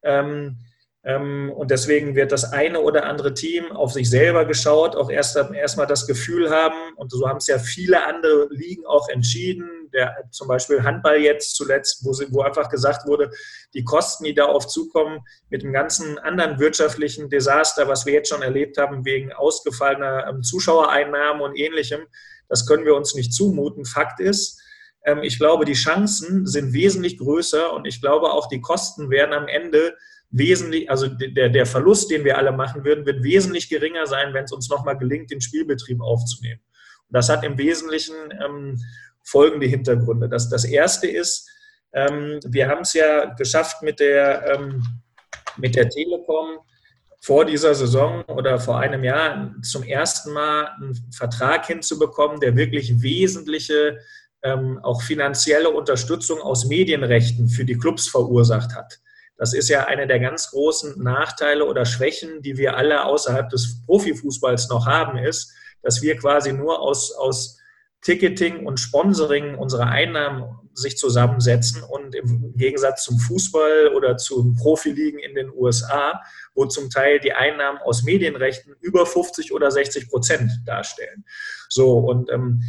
Ähm, 0.04 0.58
ähm, 1.02 1.52
und 1.56 1.72
deswegen 1.72 2.14
wird 2.14 2.30
das 2.30 2.52
eine 2.52 2.80
oder 2.80 3.06
andere 3.06 3.34
Team 3.34 3.72
auf 3.72 3.92
sich 3.92 4.10
selber 4.10 4.44
geschaut, 4.44 4.94
auch 4.94 5.10
erst 5.10 5.36
erstmal 5.36 5.86
das 5.86 6.06
Gefühl 6.06 6.50
haben, 6.50 6.94
und 6.96 7.10
so 7.10 7.28
haben 7.28 7.38
es 7.38 7.46
ja 7.46 7.58
viele 7.58 8.04
andere 8.06 8.48
Ligen 8.50 8.84
auch 8.86 9.08
entschieden, 9.08 9.68
der, 9.96 10.14
zum 10.30 10.46
Beispiel 10.46 10.82
Handball 10.82 11.16
jetzt 11.16 11.56
zuletzt, 11.56 12.04
wo, 12.04 12.12
wo 12.30 12.42
einfach 12.42 12.68
gesagt 12.68 13.06
wurde, 13.06 13.30
die 13.74 13.84
Kosten, 13.84 14.24
die 14.24 14.34
darauf 14.34 14.66
zukommen, 14.66 15.20
mit 15.50 15.62
dem 15.62 15.72
ganzen 15.72 16.18
anderen 16.18 16.58
wirtschaftlichen 16.58 17.30
Desaster, 17.30 17.88
was 17.88 18.06
wir 18.06 18.12
jetzt 18.12 18.28
schon 18.28 18.42
erlebt 18.42 18.76
haben, 18.78 19.04
wegen 19.04 19.32
ausgefallener 19.32 20.26
ähm, 20.28 20.42
Zuschauereinnahmen 20.42 21.42
und 21.42 21.58
ähnlichem, 21.58 22.00
das 22.48 22.66
können 22.66 22.84
wir 22.84 22.94
uns 22.94 23.14
nicht 23.14 23.32
zumuten. 23.32 23.84
Fakt 23.84 24.20
ist, 24.20 24.60
ähm, 25.04 25.22
ich 25.22 25.38
glaube, 25.38 25.64
die 25.64 25.72
Chancen 25.72 26.46
sind 26.46 26.72
wesentlich 26.72 27.18
größer 27.18 27.72
und 27.72 27.86
ich 27.86 28.00
glaube 28.00 28.32
auch, 28.32 28.48
die 28.48 28.60
Kosten 28.60 29.10
werden 29.10 29.32
am 29.32 29.48
Ende 29.48 29.96
wesentlich, 30.30 30.90
also 30.90 31.06
der, 31.08 31.48
der 31.48 31.66
Verlust, 31.66 32.10
den 32.10 32.24
wir 32.24 32.36
alle 32.36 32.52
machen 32.52 32.84
würden, 32.84 33.06
wird 33.06 33.22
wesentlich 33.22 33.68
geringer 33.68 34.06
sein, 34.06 34.34
wenn 34.34 34.44
es 34.44 34.52
uns 34.52 34.68
nochmal 34.68 34.98
gelingt, 34.98 35.30
den 35.30 35.40
Spielbetrieb 35.40 36.00
aufzunehmen. 36.00 36.60
Und 37.08 37.14
das 37.14 37.28
hat 37.28 37.44
im 37.44 37.56
Wesentlichen 37.56 38.16
ähm, 38.44 38.78
folgende 39.26 39.66
Hintergründe. 39.66 40.28
Das, 40.28 40.48
das 40.48 40.64
erste 40.64 41.08
ist, 41.08 41.48
ähm, 41.92 42.40
wir 42.46 42.68
haben 42.68 42.82
es 42.82 42.94
ja 42.94 43.26
geschafft 43.34 43.82
mit 43.82 44.00
der, 44.00 44.54
ähm, 44.54 44.82
mit 45.56 45.74
der 45.74 45.88
Telekom 45.88 46.58
vor 47.20 47.44
dieser 47.44 47.74
Saison 47.74 48.22
oder 48.24 48.60
vor 48.60 48.78
einem 48.78 49.02
Jahr 49.02 49.52
zum 49.62 49.82
ersten 49.82 50.32
Mal 50.32 50.68
einen 50.76 51.10
Vertrag 51.12 51.66
hinzubekommen, 51.66 52.38
der 52.40 52.56
wirklich 52.56 53.02
wesentliche, 53.02 53.98
ähm, 54.42 54.78
auch 54.82 55.02
finanzielle 55.02 55.70
Unterstützung 55.70 56.40
aus 56.40 56.66
Medienrechten 56.66 57.48
für 57.48 57.64
die 57.64 57.76
Clubs 57.76 58.08
verursacht 58.08 58.76
hat. 58.76 59.00
Das 59.38 59.54
ist 59.54 59.68
ja 59.68 59.86
einer 59.86 60.06
der 60.06 60.20
ganz 60.20 60.50
großen 60.50 61.02
Nachteile 61.02 61.66
oder 61.66 61.84
Schwächen, 61.84 62.42
die 62.42 62.56
wir 62.56 62.76
alle 62.76 63.04
außerhalb 63.04 63.50
des 63.50 63.82
Profifußballs 63.86 64.68
noch 64.68 64.86
haben, 64.86 65.18
ist, 65.18 65.52
dass 65.82 66.00
wir 66.02 66.16
quasi 66.16 66.52
nur 66.52 66.80
aus, 66.80 67.12
aus 67.12 67.58
Ticketing 68.02 68.66
und 68.66 68.78
Sponsoring 68.78 69.56
unsere 69.56 69.86
Einnahmen 69.86 70.44
sich 70.74 70.98
zusammensetzen 70.98 71.82
und 71.82 72.14
im 72.14 72.54
Gegensatz 72.56 73.04
zum 73.04 73.18
Fußball 73.18 73.92
oder 73.96 74.16
zu 74.16 74.54
Profiligen 74.54 75.18
in 75.18 75.34
den 75.34 75.50
USA, 75.50 76.20
wo 76.54 76.66
zum 76.66 76.90
Teil 76.90 77.18
die 77.18 77.32
Einnahmen 77.32 77.78
aus 77.78 78.02
Medienrechten 78.02 78.74
über 78.80 79.06
50 79.06 79.52
oder 79.52 79.70
60 79.70 80.10
Prozent 80.10 80.52
darstellen. 80.66 81.24
So, 81.68 81.98
und 81.98 82.30
ähm, 82.30 82.62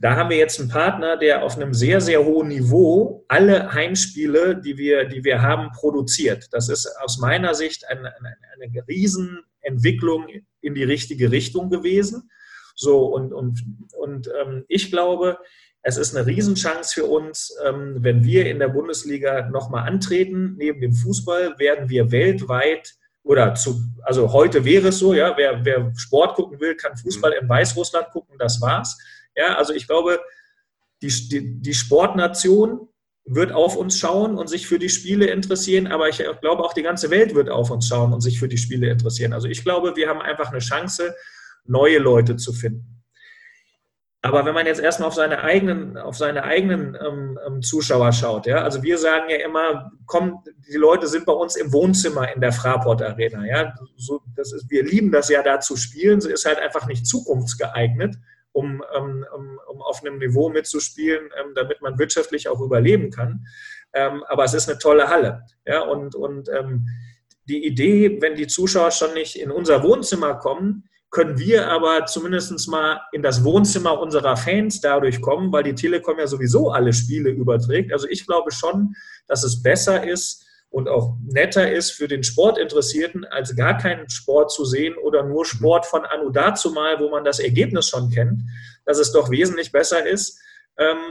da 0.00 0.14
haben 0.14 0.30
wir 0.30 0.36
jetzt 0.36 0.60
einen 0.60 0.68
Partner, 0.68 1.16
der 1.16 1.42
auf 1.42 1.56
einem 1.56 1.74
sehr, 1.74 2.00
sehr 2.00 2.24
hohen 2.24 2.48
Niveau 2.48 3.24
alle 3.26 3.72
Heimspiele, 3.72 4.60
die 4.60 4.78
wir, 4.78 5.04
die 5.04 5.24
wir 5.24 5.42
haben, 5.42 5.72
produziert. 5.72 6.48
Das 6.52 6.68
ist 6.68 6.88
aus 7.00 7.18
meiner 7.18 7.54
Sicht 7.54 7.88
eine, 7.88 8.14
eine, 8.16 8.36
eine 8.54 8.86
Riesenentwicklung 8.86 10.28
in 10.60 10.74
die 10.74 10.84
richtige 10.84 11.32
Richtung 11.32 11.68
gewesen. 11.68 12.30
So, 12.78 13.06
und, 13.06 13.32
und, 13.32 13.64
und 13.98 14.30
ähm, 14.40 14.64
ich 14.68 14.92
glaube, 14.92 15.38
es 15.82 15.96
ist 15.96 16.16
eine 16.16 16.28
Riesenchance 16.28 16.94
für 16.94 17.06
uns, 17.06 17.52
ähm, 17.66 17.96
wenn 17.98 18.22
wir 18.22 18.46
in 18.46 18.60
der 18.60 18.68
Bundesliga 18.68 19.48
nochmal 19.48 19.88
antreten. 19.88 20.54
Neben 20.56 20.80
dem 20.80 20.92
Fußball 20.92 21.58
werden 21.58 21.88
wir 21.88 22.12
weltweit 22.12 22.94
oder 23.24 23.56
zu, 23.56 23.82
also 24.02 24.32
heute 24.32 24.64
wäre 24.64 24.88
es 24.88 25.00
so, 25.00 25.12
ja, 25.12 25.36
wer, 25.36 25.64
wer 25.64 25.92
Sport 25.96 26.36
gucken 26.36 26.60
will, 26.60 26.76
kann 26.76 26.96
Fußball 26.96 27.32
in 27.32 27.48
Weißrussland 27.48 28.10
gucken, 28.10 28.36
das 28.38 28.60
war's. 28.60 28.96
Ja, 29.34 29.56
also 29.56 29.72
ich 29.72 29.88
glaube, 29.88 30.20
die, 31.02 31.08
die, 31.28 31.60
die 31.60 31.74
Sportnation 31.74 32.88
wird 33.24 33.50
auf 33.50 33.76
uns 33.76 33.98
schauen 33.98 34.38
und 34.38 34.48
sich 34.48 34.68
für 34.68 34.78
die 34.78 34.88
Spiele 34.88 35.26
interessieren, 35.26 35.88
aber 35.88 36.08
ich 36.08 36.18
glaube 36.40 36.62
auch 36.62 36.74
die 36.74 36.82
ganze 36.82 37.10
Welt 37.10 37.34
wird 37.34 37.50
auf 37.50 37.72
uns 37.72 37.88
schauen 37.88 38.12
und 38.12 38.20
sich 38.20 38.38
für 38.38 38.48
die 38.48 38.56
Spiele 38.56 38.88
interessieren. 38.88 39.32
Also 39.32 39.48
ich 39.48 39.64
glaube, 39.64 39.96
wir 39.96 40.08
haben 40.08 40.22
einfach 40.22 40.50
eine 40.50 40.60
Chance, 40.60 41.12
neue 41.68 41.98
Leute 41.98 42.36
zu 42.36 42.52
finden. 42.52 42.98
Aber 44.20 44.44
wenn 44.44 44.54
man 44.54 44.66
jetzt 44.66 44.80
erstmal 44.80 45.08
auf 45.08 45.14
seine 45.14 45.42
eigenen, 45.42 45.96
auf 45.96 46.16
seine 46.16 46.42
eigenen 46.42 46.96
ähm, 47.00 47.38
ähm, 47.46 47.62
Zuschauer 47.62 48.12
schaut, 48.12 48.46
ja, 48.46 48.62
also 48.62 48.82
wir 48.82 48.98
sagen 48.98 49.30
ja 49.30 49.36
immer, 49.36 49.92
komm, 50.06 50.42
die 50.68 50.76
Leute 50.76 51.06
sind 51.06 51.24
bei 51.24 51.32
uns 51.32 51.54
im 51.54 51.72
Wohnzimmer 51.72 52.34
in 52.34 52.40
der 52.40 52.52
Fraport 52.52 53.00
Arena, 53.00 53.46
ja, 53.46 53.72
so, 53.96 54.20
das 54.34 54.52
ist, 54.52 54.68
wir 54.70 54.82
lieben 54.82 55.12
das 55.12 55.28
ja 55.28 55.42
da 55.42 55.60
zu 55.60 55.76
spielen, 55.76 56.20
sie 56.20 56.32
ist 56.32 56.46
halt 56.46 56.58
einfach 56.58 56.88
nicht 56.88 57.06
zukunftsgeeignet, 57.06 58.16
um, 58.50 58.82
um, 58.98 59.24
um 59.68 59.82
auf 59.82 60.02
einem 60.02 60.18
Niveau 60.18 60.48
mitzuspielen, 60.48 61.30
ähm, 61.40 61.52
damit 61.54 61.80
man 61.80 61.96
wirtschaftlich 62.00 62.48
auch 62.48 62.60
überleben 62.60 63.10
kann. 63.10 63.46
Ähm, 63.92 64.24
aber 64.26 64.42
es 64.42 64.52
ist 64.52 64.68
eine 64.68 64.78
tolle 64.78 65.08
Halle, 65.08 65.44
ja, 65.64 65.82
und, 65.82 66.16
und 66.16 66.48
ähm, 66.48 66.88
die 67.44 67.64
Idee, 67.64 68.20
wenn 68.20 68.34
die 68.34 68.48
Zuschauer 68.48 68.90
schon 68.90 69.14
nicht 69.14 69.36
in 69.36 69.52
unser 69.52 69.84
Wohnzimmer 69.84 70.34
kommen, 70.34 70.87
können 71.10 71.38
wir 71.38 71.68
aber 71.68 72.04
zumindest 72.06 72.68
mal 72.68 73.00
in 73.12 73.22
das 73.22 73.42
Wohnzimmer 73.42 73.98
unserer 73.98 74.36
Fans 74.36 74.80
dadurch 74.80 75.22
kommen, 75.22 75.52
weil 75.52 75.62
die 75.62 75.74
Telekom 75.74 76.18
ja 76.18 76.26
sowieso 76.26 76.70
alle 76.70 76.92
Spiele 76.92 77.30
überträgt. 77.30 77.92
Also 77.92 78.06
ich 78.08 78.26
glaube 78.26 78.52
schon, 78.52 78.94
dass 79.26 79.42
es 79.42 79.62
besser 79.62 80.06
ist 80.06 80.44
und 80.70 80.88
auch 80.88 81.16
netter 81.24 81.72
ist 81.72 81.92
für 81.92 82.08
den 82.08 82.22
Sportinteressierten, 82.22 83.24
als 83.24 83.56
gar 83.56 83.78
keinen 83.78 84.10
Sport 84.10 84.52
zu 84.52 84.66
sehen 84.66 84.96
oder 85.02 85.22
nur 85.22 85.46
Sport 85.46 85.86
von 85.86 86.04
Anu 86.04 86.30
dazu 86.30 86.72
mal, 86.72 87.00
wo 87.00 87.08
man 87.08 87.24
das 87.24 87.38
Ergebnis 87.38 87.88
schon 87.88 88.10
kennt, 88.10 88.42
dass 88.84 88.98
es 88.98 89.12
doch 89.12 89.30
wesentlich 89.30 89.72
besser 89.72 90.06
ist, 90.06 90.38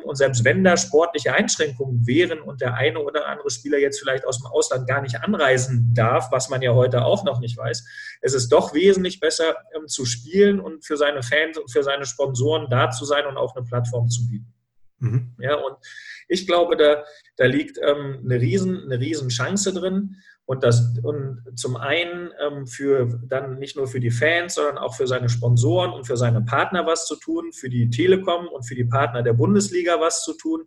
und 0.03 0.15
selbst 0.15 0.45
wenn 0.45 0.63
da 0.63 0.77
sportliche 0.77 1.33
Einschränkungen 1.33 2.07
wären 2.07 2.39
und 2.39 2.61
der 2.61 2.75
eine 2.75 2.99
oder 2.99 3.27
andere 3.27 3.49
Spieler 3.49 3.77
jetzt 3.77 3.99
vielleicht 3.99 4.25
aus 4.25 4.39
dem 4.39 4.47
Ausland 4.47 4.87
gar 4.87 5.01
nicht 5.01 5.21
anreisen 5.21 5.91
darf, 5.93 6.31
was 6.31 6.49
man 6.49 6.61
ja 6.61 6.73
heute 6.73 7.03
auch 7.03 7.25
noch 7.25 7.41
nicht 7.41 7.57
weiß, 7.57 7.85
es 8.21 8.33
ist 8.33 8.49
doch 8.49 8.73
wesentlich 8.73 9.19
besser 9.19 9.57
ähm, 9.75 9.87
zu 9.87 10.05
spielen 10.05 10.61
und 10.61 10.85
für 10.85 10.95
seine 10.95 11.21
Fans 11.21 11.57
und 11.57 11.69
für 11.69 11.83
seine 11.83 12.05
Sponsoren 12.05 12.69
da 12.69 12.91
zu 12.91 13.03
sein 13.03 13.25
und 13.25 13.35
auch 13.35 13.55
eine 13.55 13.65
Plattform 13.65 14.07
zu 14.07 14.27
bieten. 14.29 14.53
Mhm. 14.99 15.35
Ja, 15.39 15.55
und 15.55 15.75
ich 16.27 16.47
glaube, 16.47 16.77
da, 16.77 17.03
da 17.35 17.45
liegt 17.45 17.77
ähm, 17.81 18.21
eine, 18.23 18.39
riesen, 18.39 18.83
eine 18.83 18.99
riesen 18.99 19.29
Chance 19.29 19.73
drin. 19.73 20.15
Und, 20.47 20.63
das, 20.63 20.97
und 21.03 21.43
zum 21.55 21.75
einen 21.75 22.31
ähm, 22.39 22.67
für 22.67 23.19
dann 23.27 23.59
nicht 23.59 23.75
nur 23.75 23.85
für 23.85 23.99
die 23.99 24.11
Fans, 24.11 24.55
sondern 24.55 24.77
auch 24.77 24.95
für 24.95 25.05
seine 25.05 25.27
Sponsoren 25.27 25.91
und 25.91 26.07
für 26.07 26.15
seine 26.15 26.41
Partner 26.41 26.85
was 26.85 27.05
zu 27.05 27.17
tun, 27.17 27.51
für 27.51 27.69
die 27.69 27.89
Telekom 27.89 28.47
und 28.47 28.63
für 28.63 28.73
die 28.73 28.85
Partner 28.85 29.23
der 29.23 29.33
Bundesliga 29.33 29.99
was 29.99 30.23
zu 30.23 30.33
tun, 30.37 30.63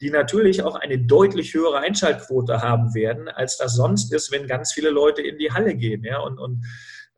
die 0.00 0.08
natürlich 0.08 0.62
auch 0.62 0.76
eine 0.76 0.98
deutlich 0.98 1.52
höhere 1.52 1.80
Einschaltquote 1.80 2.62
haben 2.62 2.94
werden, 2.94 3.28
als 3.28 3.58
das 3.58 3.74
sonst 3.74 4.14
ist, 4.14 4.32
wenn 4.32 4.46
ganz 4.46 4.72
viele 4.72 4.88
Leute 4.88 5.20
in 5.20 5.36
die 5.36 5.52
Halle 5.52 5.74
gehen. 5.74 6.04
Ja? 6.04 6.20
Und, 6.20 6.38
und 6.38 6.64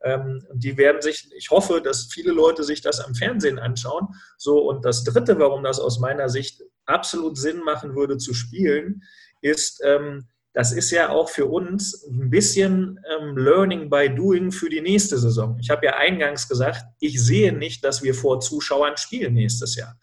ähm, 0.03 0.45
die 0.53 0.77
werden 0.77 1.03
sich, 1.03 1.31
ich 1.37 1.51
hoffe, 1.51 1.81
dass 1.81 2.07
viele 2.07 2.33
Leute 2.33 2.65
sich 2.65 2.81
das 2.81 2.99
am 2.99 3.15
Fernsehen 3.15 3.61
anschauen. 3.61 4.09
So, 4.37 4.59
und 4.69 4.85
das 4.85 5.05
Dritte, 5.05 5.39
warum 5.39 5.63
das 5.63 5.79
aus 5.79 6.01
meiner 6.01 6.29
Sicht 6.29 6.65
absolut 6.87 7.39
Sinn 7.39 7.61
machen 7.61 7.95
würde 7.95 8.19
zu 8.19 8.35
spielen, 8.35 9.05
ist, 9.43 9.81
ähm, 9.85 10.27
das 10.53 10.73
ist 10.73 10.91
ja 10.91 11.11
auch 11.11 11.29
für 11.29 11.47
uns 11.47 12.05
ein 12.11 12.29
bisschen 12.29 12.99
ähm, 13.09 13.37
Learning 13.37 13.89
by 13.89 14.09
Doing 14.09 14.51
für 14.51 14.69
die 14.69 14.81
nächste 14.81 15.17
Saison. 15.17 15.57
Ich 15.61 15.71
habe 15.71 15.87
ja 15.87 15.97
eingangs 15.97 16.49
gesagt, 16.49 16.85
ich 16.99 17.23
sehe 17.23 17.53
nicht, 17.53 17.85
dass 17.85 18.03
wir 18.03 18.15
vor 18.15 18.41
Zuschauern 18.41 18.97
spielen 18.97 19.35
nächstes 19.35 19.77
Jahr. 19.77 19.97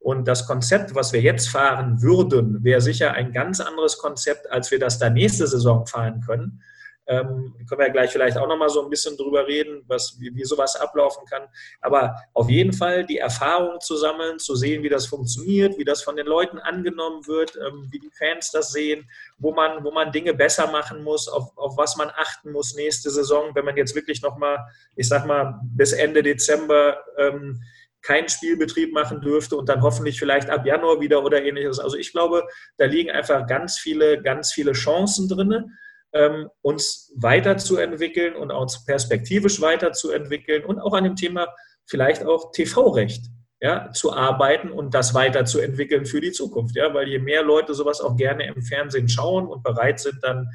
Und 0.00 0.28
das 0.28 0.46
Konzept, 0.46 0.94
was 0.94 1.12
wir 1.12 1.22
jetzt 1.22 1.48
fahren 1.48 2.02
würden, 2.02 2.62
wäre 2.62 2.80
sicher 2.80 3.12
ein 3.12 3.32
ganz 3.32 3.60
anderes 3.60 3.96
Konzept, 3.96 4.50
als 4.50 4.70
wir 4.70 4.78
das 4.78 4.98
da 4.98 5.08
nächste 5.08 5.46
Saison 5.46 5.86
fahren 5.86 6.20
können. 6.20 6.60
Ähm, 7.06 7.54
können 7.68 7.80
wir 7.80 7.86
ja 7.86 7.92
gleich 7.92 8.10
vielleicht 8.10 8.36
auch 8.38 8.48
nochmal 8.48 8.70
so 8.70 8.82
ein 8.82 8.88
bisschen 8.88 9.16
drüber 9.16 9.46
reden, 9.46 9.84
was, 9.86 10.16
wie, 10.18 10.34
wie 10.34 10.44
sowas 10.44 10.76
ablaufen 10.76 11.26
kann. 11.26 11.42
Aber 11.80 12.16
auf 12.32 12.48
jeden 12.48 12.72
Fall 12.72 13.04
die 13.04 13.18
Erfahrung 13.18 13.80
zu 13.80 13.96
sammeln, 13.96 14.38
zu 14.38 14.56
sehen, 14.56 14.82
wie 14.82 14.88
das 14.88 15.06
funktioniert, 15.06 15.76
wie 15.76 15.84
das 15.84 16.02
von 16.02 16.16
den 16.16 16.26
Leuten 16.26 16.58
angenommen 16.58 17.26
wird, 17.26 17.56
ähm, 17.56 17.88
wie 17.90 17.98
die 17.98 18.10
Fans 18.10 18.50
das 18.50 18.72
sehen, 18.72 19.08
wo 19.38 19.52
man, 19.52 19.84
wo 19.84 19.90
man 19.90 20.12
Dinge 20.12 20.34
besser 20.34 20.70
machen 20.70 21.02
muss, 21.02 21.28
auf, 21.28 21.56
auf 21.56 21.76
was 21.76 21.96
man 21.96 22.10
achten 22.10 22.52
muss 22.52 22.74
nächste 22.74 23.10
Saison, 23.10 23.54
wenn 23.54 23.64
man 23.64 23.76
jetzt 23.76 23.94
wirklich 23.94 24.22
nochmal, 24.22 24.58
ich 24.96 25.08
sag 25.08 25.26
mal, 25.26 25.60
bis 25.62 25.92
Ende 25.92 26.22
Dezember 26.22 26.98
ähm, 27.18 27.62
keinen 28.04 28.28
Spielbetrieb 28.28 28.92
machen 28.92 29.20
dürfte 29.20 29.56
und 29.56 29.68
dann 29.68 29.82
hoffentlich 29.82 30.18
vielleicht 30.18 30.50
ab 30.50 30.64
Januar 30.66 31.00
wieder 31.00 31.24
oder 31.24 31.42
ähnliches. 31.42 31.80
Also 31.80 31.96
ich 31.96 32.12
glaube, 32.12 32.46
da 32.76 32.84
liegen 32.84 33.10
einfach 33.10 33.46
ganz 33.46 33.78
viele, 33.78 34.22
ganz 34.22 34.52
viele 34.52 34.72
Chancen 34.72 35.28
drin 35.28 35.72
ähm, 36.14 36.48
uns 36.62 37.12
weiterzuentwickeln 37.16 38.36
und 38.36 38.50
uns 38.50 38.84
perspektivisch 38.84 39.60
weiterzuentwickeln 39.60 40.64
und 40.64 40.78
auch 40.78 40.94
an 40.94 41.04
dem 41.04 41.16
Thema 41.16 41.48
vielleicht 41.86 42.24
auch 42.24 42.52
TV-Recht 42.52 43.26
ja, 43.60 43.90
zu 43.92 44.12
arbeiten 44.12 44.70
und 44.70 44.94
das 44.94 45.14
weiterzuentwickeln 45.14 46.06
für 46.06 46.20
die 46.20 46.32
Zukunft. 46.32 46.76
Ja, 46.76 46.92
weil 46.94 47.08
je 47.08 47.18
mehr 47.18 47.42
Leute 47.42 47.74
sowas 47.74 48.00
auch 48.00 48.16
gerne 48.16 48.46
im 48.46 48.62
Fernsehen 48.62 49.08
schauen 49.08 49.46
und 49.46 49.62
bereit 49.62 50.00
sind, 50.00 50.22
dann 50.22 50.48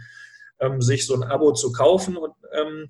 ähm, 0.59 0.81
sich 0.81 1.05
so 1.05 1.15
ein 1.15 1.23
Abo 1.23 1.53
zu 1.53 1.71
kaufen 1.71 2.17
und 2.17 2.33
ähm, 2.53 2.89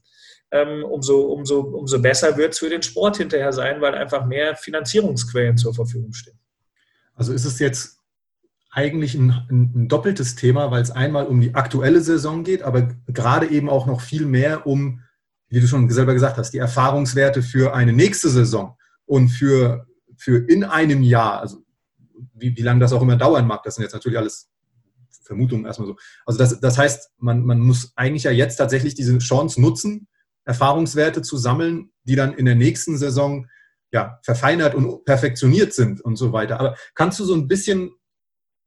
ähm 0.52 0.84
umso, 0.84 1.22
umso, 1.22 1.62
umso 1.62 2.02
besser 2.02 2.38
wird 2.38 2.54
es 2.54 2.60
für 2.60 2.70
den 2.70 2.82
Sport 2.84 3.18
hinterher 3.18 3.54
sein, 3.54 3.82
weil 3.82 3.96
einfach 3.96 4.26
mehr 4.26 4.56
Finanzierungsquellen 4.56 5.58
zur 5.58 5.74
Verfügung 5.74 6.14
stehen. 6.14 6.40
Also 7.16 7.34
ist 7.34 7.46
es 7.46 7.60
jetzt 7.60 7.99
eigentlich 8.72 9.16
ein, 9.16 9.32
ein, 9.50 9.88
doppeltes 9.88 10.36
Thema, 10.36 10.70
weil 10.72 10.82
es 10.82 10.92
einmal 10.92 11.26
um 11.26 11.42
die 11.42 11.56
aktuelle 11.56 12.02
Saison 12.02 12.44
geht, 12.44 12.62
aber 12.62 12.90
gerade 13.08 13.48
eben 13.48 13.70
auch 13.70 13.88
noch 13.88 14.02
viel 14.02 14.26
mehr 14.26 14.68
um, 14.68 15.02
wie 15.48 15.60
du 15.60 15.68
schon 15.68 15.90
selber 15.90 16.14
gesagt 16.14 16.38
hast, 16.38 16.52
die 16.52 16.60
Erfahrungswerte 16.60 17.42
für 17.42 17.74
eine 17.74 17.94
nächste 17.94 18.30
Saison 18.30 18.78
und 19.06 19.30
für, 19.30 19.88
für 20.18 20.38
in 20.48 20.64
einem 20.64 21.02
Jahr, 21.02 21.40
also 21.40 21.64
wie, 22.34 22.56
wie 22.56 22.62
lange 22.62 22.80
das 22.80 22.94
auch 22.94 23.02
immer 23.02 23.16
dauern 23.16 23.48
mag, 23.48 23.64
das 23.64 23.76
sind 23.76 23.84
jetzt 23.84 23.94
natürlich 23.94 24.20
alles 24.20 24.50
Vermutungen 25.24 25.66
erstmal 25.66 25.88
so. 25.88 25.96
Also 26.26 26.38
das, 26.38 26.60
das 26.60 26.78
heißt, 26.78 27.12
man, 27.18 27.44
man 27.46 27.60
muss 27.60 27.94
eigentlich 27.96 28.24
ja 28.24 28.32
jetzt 28.32 28.58
tatsächlich 28.58 28.94
diese 28.94 29.18
Chance 29.18 29.60
nutzen, 29.60 30.08
Erfahrungswerte 30.46 31.22
zu 31.22 31.38
sammeln, 31.38 31.92
die 32.04 32.16
dann 32.16 32.34
in 32.34 32.46
der 32.46 32.56
nächsten 32.56 32.98
Saison 32.98 33.48
ja, 33.92 34.20
verfeinert 34.24 34.76
und 34.76 35.06
perfektioniert 35.06 35.74
sind 35.74 36.02
und 36.02 36.16
so 36.16 36.32
weiter. 36.34 36.60
Aber 36.60 36.76
kannst 36.94 37.20
du 37.20 37.26
so 37.26 37.34
ein 37.34 37.48
bisschen 37.48 37.92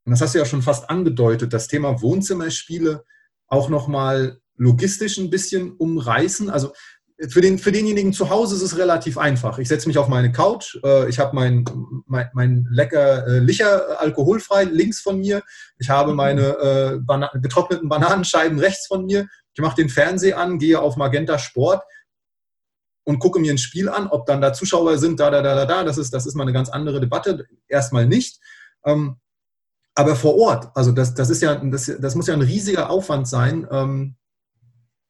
und 0.05 0.11
das 0.11 0.21
hast 0.21 0.35
du 0.35 0.39
ja 0.39 0.45
schon 0.45 0.63
fast 0.63 0.91
angedeutet, 0.91 1.53
das 1.53 1.69
Thema 1.69 2.01
Wohnzimmerspiele 2.03 3.05
auch 3.47 3.69
nochmal 3.69 4.39
logistisch 4.57 5.19
ein 5.19 5.31
bisschen 5.31 5.73
umreißen. 5.73 6.51
Also 6.51 6.73
für, 7.29 7.41
den, 7.41 7.59
für 7.59 7.71
denjenigen 7.71 8.13
zu 8.13 8.31
Hause 8.31 8.57
ist 8.57 8.63
es 8.63 8.79
relativ 8.79 9.17
einfach. 9.17 9.59
Ich 9.59 9.69
setze 9.69 9.87
mich 9.87 9.99
auf 9.99 10.09
meine 10.09 10.33
Couch, 10.33 10.77
äh, 10.83 11.09
ich 11.09 11.19
habe 11.19 11.37
mein, 11.37 11.65
mein, 12.07 12.31
mein, 12.33 12.67
lecker 12.71 13.27
äh, 13.27 13.39
Licher 13.39 14.01
alkoholfrei 14.01 14.65
links 14.65 15.01
von 15.01 15.21
mir, 15.21 15.43
ich 15.79 15.89
habe 15.89 16.15
meine 16.15 16.43
äh, 16.59 16.99
Bana 16.99 17.31
getrockneten 17.35 17.89
Bananenscheiben 17.89 18.59
rechts 18.59 18.87
von 18.87 19.05
mir, 19.05 19.29
ich 19.55 19.63
mache 19.63 19.77
den 19.77 19.89
Fernseher 19.89 20.39
an, 20.39 20.59
gehe 20.59 20.81
auf 20.81 20.97
Magenta 20.97 21.39
Sport 21.39 21.85
und 23.05 23.19
gucke 23.19 23.39
mir 23.39 23.53
ein 23.53 23.59
Spiel 23.59 23.89
an, 23.89 24.09
ob 24.09 24.27
dann 24.27 24.41
da 24.41 24.53
Zuschauer 24.53 24.99
sind, 24.99 25.21
da, 25.21 25.31
da, 25.31 25.43
da, 25.43 25.55
da, 25.55 25.67
da, 25.67 25.85
das 25.85 25.99
ist, 25.99 26.13
das 26.13 26.27
ist 26.27 26.35
mal 26.35 26.45
eine 26.45 26.53
ganz 26.53 26.71
andere 26.71 27.01
Debatte. 27.01 27.47
Erstmal 27.69 28.07
nicht. 28.07 28.41
Ähm, 28.85 29.17
aber 29.95 30.17
vor 30.17 30.37
Ort, 30.37 30.71
also 30.75 30.93
das, 30.93 31.15
das 31.15 31.31
ist 31.31 31.43
ja, 31.43 31.55
das, 31.57 31.93
das 32.01 32.15
muss 32.15 32.27
ja 32.27 32.35
ein 32.35 32.43
riesiger 32.43 32.91
Aufwand 32.91 33.29
sein, 33.29 33.67
ähm, 33.71 34.15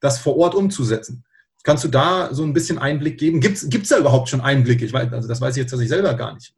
das 0.01 0.19
vor 0.19 0.37
Ort 0.37 0.55
umzusetzen. 0.55 1.25
Kannst 1.63 1.85
du 1.85 1.89
da 1.89 2.35
so 2.35 2.43
ein 2.43 2.53
bisschen 2.53 2.79
Einblick 2.79 3.19
geben? 3.19 3.39
Gibt 3.39 3.59
es 3.63 3.89
da 3.89 3.99
überhaupt 3.99 4.29
schon 4.29 4.41
Einblicke? 4.41 4.85
Ich 4.85 4.93
weiß, 4.93 5.13
also 5.13 5.29
das 5.29 5.41
weiß 5.41 5.55
ich 5.57 5.63
jetzt 5.63 5.71
tatsächlich 5.71 5.91
selber 5.91 6.15
gar 6.15 6.35
nicht. 6.35 6.55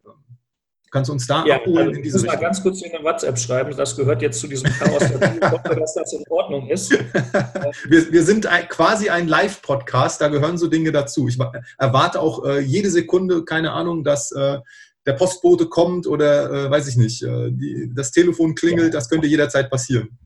Kannst 0.95 1.09
du 1.09 1.13
uns 1.13 1.27
da 1.27 1.45
ja, 1.45 1.57
abholen 1.57 1.89
also 1.89 1.91
in 1.91 2.03
diese 2.05 2.25
mal 2.25 2.37
ganz 2.37 2.63
kurz 2.63 2.81
in 2.81 2.95
eine 2.95 3.03
WhatsApp 3.03 3.37
schreiben. 3.37 3.77
Das 3.77 3.97
gehört 3.97 4.23
jetzt 4.23 4.39
zu 4.39 4.47
diesem 4.47 4.71
Chaos 4.71 5.01
dazu. 5.01 5.39
Ich 5.43 5.51
hoffe, 5.51 5.75
dass 5.75 5.95
das 5.95 6.13
in 6.13 6.23
Ordnung 6.31 6.69
ist. 6.69 6.93
wir, 7.89 8.13
wir 8.13 8.23
sind 8.23 8.47
ein, 8.47 8.69
quasi 8.69 9.09
ein 9.11 9.27
Live-Podcast. 9.27 10.21
Da 10.21 10.29
gehören 10.29 10.57
so 10.57 10.69
Dinge 10.69 10.93
dazu. 10.93 11.27
Ich 11.27 11.37
erwarte 11.79 12.21
auch 12.21 12.45
äh, 12.45 12.61
jede 12.61 12.91
Sekunde, 12.91 13.45
keine 13.45 13.73
Ahnung, 13.73 14.05
dass 14.05 14.31
äh, 14.31 14.61
der 15.07 15.13
Postbote 15.15 15.67
kommt 15.67 16.07
oder 16.07 16.51
äh, 16.51 16.71
weiß 16.71 16.89
ich 16.89 16.97
nicht, 16.97 17.23
äh, 17.23 17.51
die, 17.51 17.91
das 17.95 18.11
Telefon 18.11 18.55
klingelt, 18.55 18.95
das 18.95 19.09
könnte 19.09 19.27
jederzeit 19.27 19.71
passieren. 19.71 20.19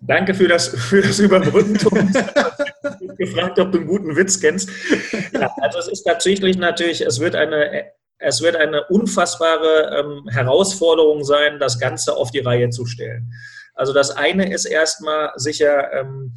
Danke 0.00 0.34
für 0.34 0.48
das, 0.48 0.68
für 0.88 1.02
das 1.02 1.18
Überbrücken, 1.18 1.74
Thomas. 1.74 2.14
ich 3.00 3.16
gefragt, 3.16 3.58
ob 3.58 3.72
du 3.72 3.78
einen 3.78 3.86
guten 3.88 4.16
Witz 4.16 4.40
kennst. 4.40 4.70
Ja, 5.32 5.52
also 5.60 5.78
es 5.78 5.88
ist 5.88 6.04
tatsächlich 6.04 6.56
natürlich, 6.56 7.00
es 7.00 7.20
wird 7.20 7.34
eine 7.34 7.92
es 8.18 8.42
wird 8.42 8.56
eine 8.56 8.84
unfassbare 8.86 9.96
ähm, 9.96 10.28
Herausforderung 10.28 11.22
sein, 11.22 11.60
das 11.60 11.78
Ganze 11.78 12.16
auf 12.16 12.30
die 12.30 12.40
Reihe 12.40 12.68
zu 12.70 12.84
stellen. 12.84 13.32
Also 13.74 13.92
das 13.92 14.10
eine 14.10 14.52
ist 14.52 14.64
erstmal 14.64 15.30
sicher, 15.36 15.92
ähm, 15.92 16.34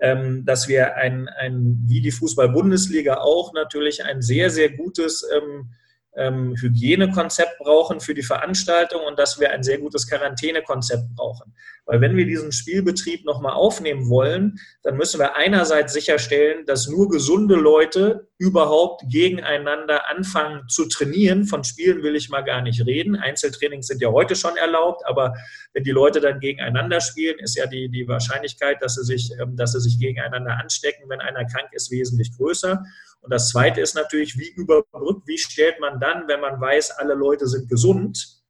ähm, 0.00 0.44
dass 0.44 0.68
wir 0.68 0.96
ein, 0.96 1.28
ein, 1.28 1.82
wie 1.86 2.00
die 2.00 2.12
Fußball-Bundesliga 2.12 3.16
auch 3.16 3.52
natürlich 3.52 4.04
ein 4.04 4.22
sehr, 4.22 4.50
sehr 4.50 4.70
gutes 4.70 5.26
ähm, 5.36 5.70
ähm, 6.16 6.54
Hygienekonzept 6.60 7.58
brauchen 7.58 8.00
für 8.00 8.14
die 8.14 8.22
Veranstaltung 8.22 9.02
und 9.02 9.18
dass 9.18 9.40
wir 9.40 9.50
ein 9.50 9.62
sehr 9.62 9.78
gutes 9.78 10.08
Quarantänekonzept 10.08 11.14
brauchen. 11.14 11.54
Weil 11.86 12.00
wenn 12.00 12.16
wir 12.16 12.24
diesen 12.24 12.50
Spielbetrieb 12.50 13.24
nochmal 13.26 13.52
aufnehmen 13.52 14.08
wollen, 14.08 14.58
dann 14.82 14.96
müssen 14.96 15.20
wir 15.20 15.36
einerseits 15.36 15.92
sicherstellen, 15.92 16.64
dass 16.64 16.88
nur 16.88 17.08
gesunde 17.10 17.56
Leute 17.56 18.28
überhaupt 18.38 19.02
gegeneinander 19.10 20.08
anfangen 20.08 20.66
zu 20.68 20.88
trainieren. 20.88 21.44
Von 21.44 21.62
Spielen 21.62 22.02
will 22.02 22.16
ich 22.16 22.30
mal 22.30 22.40
gar 22.40 22.62
nicht 22.62 22.86
reden. 22.86 23.16
Einzeltrainings 23.16 23.86
sind 23.86 24.00
ja 24.00 24.10
heute 24.10 24.34
schon 24.34 24.56
erlaubt, 24.56 25.02
aber 25.06 25.34
wenn 25.74 25.84
die 25.84 25.90
Leute 25.90 26.20
dann 26.20 26.40
gegeneinander 26.40 27.00
spielen, 27.00 27.38
ist 27.38 27.56
ja 27.56 27.66
die, 27.66 27.90
die 27.90 28.08
Wahrscheinlichkeit, 28.08 28.80
dass 28.80 28.94
sie, 28.94 29.04
sich, 29.04 29.30
ähm, 29.40 29.56
dass 29.56 29.72
sie 29.72 29.80
sich 29.80 29.98
gegeneinander 29.98 30.58
anstecken, 30.58 31.04
wenn 31.08 31.20
einer 31.20 31.44
krank 31.44 31.68
ist, 31.72 31.90
wesentlich 31.90 32.34
größer. 32.36 32.82
Und 33.24 33.32
das 33.32 33.48
Zweite 33.48 33.80
ist 33.80 33.94
natürlich, 33.94 34.38
wie 34.38 34.50
überbrückt, 34.50 35.26
wie 35.26 35.38
stellt 35.38 35.80
man 35.80 35.98
dann, 35.98 36.28
wenn 36.28 36.40
man 36.40 36.60
weiß, 36.60 36.90
alle 36.98 37.14
Leute 37.14 37.46
sind 37.46 37.70
gesund, 37.70 38.42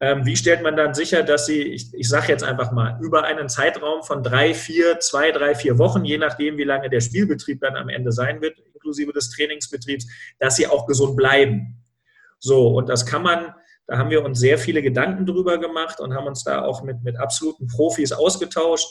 ähm, 0.00 0.24
wie 0.24 0.36
stellt 0.36 0.62
man 0.62 0.74
dann 0.74 0.94
sicher, 0.94 1.22
dass 1.22 1.44
sie, 1.44 1.62
ich, 1.62 1.92
ich 1.92 2.08
sage 2.08 2.28
jetzt 2.28 2.42
einfach 2.42 2.72
mal, 2.72 2.98
über 3.02 3.24
einen 3.24 3.50
Zeitraum 3.50 4.02
von 4.02 4.22
drei, 4.22 4.54
vier, 4.54 4.98
zwei, 5.00 5.32
drei, 5.32 5.54
vier 5.54 5.76
Wochen, 5.76 6.06
je 6.06 6.16
nachdem, 6.16 6.56
wie 6.56 6.64
lange 6.64 6.88
der 6.88 7.02
Spielbetrieb 7.02 7.60
dann 7.60 7.76
am 7.76 7.90
Ende 7.90 8.10
sein 8.10 8.40
wird, 8.40 8.58
inklusive 8.72 9.12
des 9.12 9.28
Trainingsbetriebs, 9.32 10.06
dass 10.38 10.56
sie 10.56 10.66
auch 10.66 10.86
gesund 10.86 11.14
bleiben. 11.14 11.84
So, 12.38 12.68
und 12.68 12.88
das 12.88 13.04
kann 13.04 13.22
man, 13.22 13.54
da 13.90 13.98
haben 13.98 14.10
wir 14.10 14.24
uns 14.24 14.38
sehr 14.38 14.56
viele 14.56 14.82
Gedanken 14.82 15.26
drüber 15.26 15.58
gemacht 15.58 15.98
und 15.98 16.14
haben 16.14 16.28
uns 16.28 16.44
da 16.44 16.62
auch 16.62 16.84
mit, 16.84 17.02
mit 17.02 17.16
absoluten 17.16 17.66
Profis 17.66 18.12
ausgetauscht. 18.12 18.86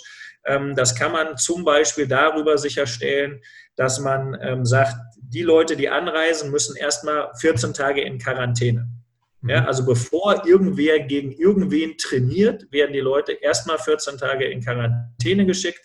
Ähm, 0.45 0.75
das 0.75 0.93
kann 0.93 1.13
man 1.13 1.37
zum 1.37 1.63
Beispiel 1.63 2.05
darüber 2.05 2.57
sicherstellen, 2.57 3.41
dass 3.77 4.01
man 4.01 4.37
ähm, 4.41 4.65
sagt, 4.65 4.97
die 5.21 5.43
Leute, 5.43 5.77
die 5.77 5.87
anreisen, 5.87 6.51
müssen 6.51 6.75
erstmal 6.75 7.29
14 7.39 7.73
Tage 7.73 8.01
in 8.01 8.19
Quarantäne. 8.19 8.89
Ja, 9.47 9.61
mhm. 9.61 9.67
also 9.67 9.85
bevor 9.85 10.45
irgendwer 10.45 10.99
gegen 10.99 11.31
irgendwen 11.31 11.97
trainiert, 11.97 12.69
werden 12.69 12.91
die 12.91 12.99
Leute 12.99 13.31
erstmal 13.31 13.77
14 13.77 14.17
Tage 14.17 14.47
in 14.47 14.61
Quarantäne 14.61 15.45
geschickt. 15.45 15.79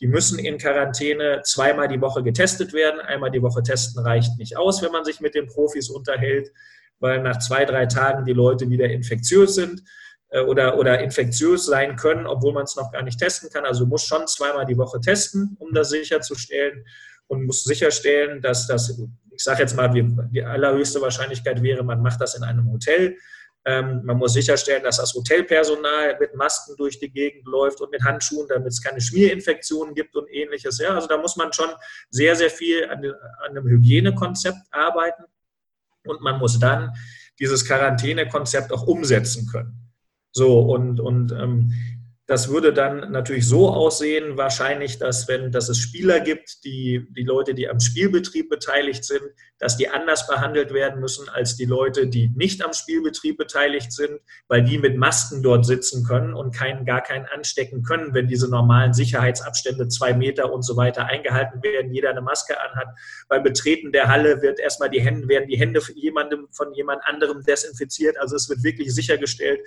Die 0.00 0.08
müssen 0.08 0.40
in 0.40 0.58
Quarantäne 0.58 1.42
zweimal 1.44 1.86
die 1.86 2.00
Woche 2.00 2.24
getestet 2.24 2.72
werden. 2.72 3.00
Einmal 3.00 3.30
die 3.30 3.42
Woche 3.42 3.62
testen 3.62 4.04
reicht 4.04 4.36
nicht 4.38 4.56
aus, 4.56 4.82
wenn 4.82 4.90
man 4.90 5.04
sich 5.04 5.20
mit 5.20 5.36
den 5.36 5.46
Profis 5.46 5.88
unterhält, 5.88 6.50
weil 7.00 7.22
nach 7.22 7.38
zwei, 7.38 7.64
drei 7.64 7.86
Tagen 7.86 8.24
die 8.24 8.32
Leute 8.32 8.70
wieder 8.70 8.88
infektiös 8.88 9.54
sind 9.54 9.82
äh, 10.30 10.40
oder, 10.40 10.78
oder 10.78 11.00
infektiös 11.00 11.66
sein 11.66 11.96
können, 11.96 12.26
obwohl 12.26 12.52
man 12.52 12.64
es 12.64 12.76
noch 12.76 12.92
gar 12.92 13.02
nicht 13.02 13.18
testen 13.18 13.50
kann. 13.50 13.64
Also 13.64 13.86
muss 13.86 14.04
schon 14.04 14.26
zweimal 14.26 14.66
die 14.66 14.76
Woche 14.76 15.00
testen, 15.00 15.56
um 15.58 15.72
das 15.72 15.90
sicherzustellen 15.90 16.84
und 17.28 17.44
muss 17.44 17.64
sicherstellen, 17.64 18.40
dass 18.40 18.66
das, 18.66 18.98
ich 19.30 19.42
sage 19.42 19.62
jetzt 19.62 19.76
mal, 19.76 19.88
die 19.88 20.42
allerhöchste 20.42 21.00
Wahrscheinlichkeit 21.00 21.62
wäre, 21.62 21.82
man 21.82 22.02
macht 22.02 22.20
das 22.20 22.34
in 22.34 22.44
einem 22.44 22.70
Hotel. 22.70 23.16
Ähm, 23.64 24.02
man 24.04 24.18
muss 24.18 24.32
sicherstellen, 24.32 24.84
dass 24.84 24.98
das 24.98 25.12
Hotelpersonal 25.12 26.16
mit 26.20 26.36
Masken 26.36 26.76
durch 26.76 27.00
die 27.00 27.10
Gegend 27.10 27.46
läuft 27.46 27.80
und 27.80 27.90
mit 27.90 28.04
Handschuhen, 28.04 28.46
damit 28.48 28.68
es 28.68 28.80
keine 28.80 29.00
Schmierinfektionen 29.00 29.92
gibt 29.94 30.14
und 30.14 30.28
ähnliches. 30.30 30.78
Ja, 30.78 30.94
also 30.94 31.08
da 31.08 31.18
muss 31.18 31.36
man 31.36 31.52
schon 31.52 31.70
sehr, 32.08 32.36
sehr 32.36 32.50
viel 32.50 32.84
an, 32.84 33.04
an 33.04 33.50
einem 33.50 33.66
Hygienekonzept 33.66 34.58
arbeiten 34.70 35.24
und 36.06 36.20
man 36.22 36.38
muss 36.38 36.58
dann 36.58 36.92
dieses 37.38 37.66
Quarantänekonzept 37.66 38.72
auch 38.72 38.86
umsetzen 38.86 39.46
können. 39.46 39.90
So, 40.32 40.60
und, 40.60 41.00
und 41.00 41.32
ähm, 41.32 41.72
das 42.26 42.48
würde 42.48 42.72
dann 42.72 43.12
natürlich 43.12 43.46
so 43.46 43.70
aussehen, 43.70 44.36
wahrscheinlich, 44.36 44.98
dass 44.98 45.28
wenn 45.28 45.52
dass 45.52 45.68
es 45.68 45.78
Spieler 45.78 46.18
gibt, 46.18 46.64
die, 46.64 47.06
die 47.16 47.22
Leute, 47.22 47.54
die 47.54 47.68
am 47.68 47.78
Spielbetrieb 47.78 48.48
beteiligt 48.50 49.04
sind, 49.04 49.22
dass 49.58 49.76
die 49.76 49.88
anders 49.88 50.26
behandelt 50.26 50.74
werden 50.74 51.00
müssen 51.00 51.28
als 51.28 51.56
die 51.56 51.64
Leute, 51.64 52.08
die 52.08 52.28
nicht 52.34 52.64
am 52.64 52.72
Spielbetrieb 52.72 53.38
beteiligt 53.38 53.92
sind, 53.92 54.20
weil 54.48 54.64
die 54.64 54.78
mit 54.78 54.96
Masken 54.96 55.42
dort 55.42 55.64
sitzen 55.64 56.04
können 56.04 56.34
und 56.34 56.52
keinen, 56.54 56.84
gar 56.84 57.00
keinen 57.00 57.26
anstecken 57.26 57.84
können, 57.84 58.12
wenn 58.12 58.26
diese 58.26 58.50
normalen 58.50 58.92
Sicherheitsabstände, 58.92 59.86
zwei 59.88 60.12
Meter 60.12 60.52
und 60.52 60.62
so 60.62 60.76
weiter 60.76 61.06
eingehalten 61.06 61.62
werden, 61.62 61.92
jeder 61.92 62.10
eine 62.10 62.22
Maske 62.22 62.60
anhat. 62.60 62.88
Beim 63.28 63.44
Betreten 63.44 63.92
der 63.92 64.08
Halle 64.08 64.42
wird 64.42 64.58
erstmal 64.58 64.90
die 64.90 65.00
Hände, 65.00 65.28
werden 65.28 65.48
die 65.48 65.58
Hände 65.58 65.80
von 65.80 65.96
jemandem, 65.96 66.48
von 66.50 66.74
jemand 66.74 67.04
anderem 67.04 67.44
desinfiziert. 67.44 68.18
Also 68.18 68.34
es 68.34 68.48
wird 68.48 68.64
wirklich 68.64 68.92
sichergestellt, 68.92 69.60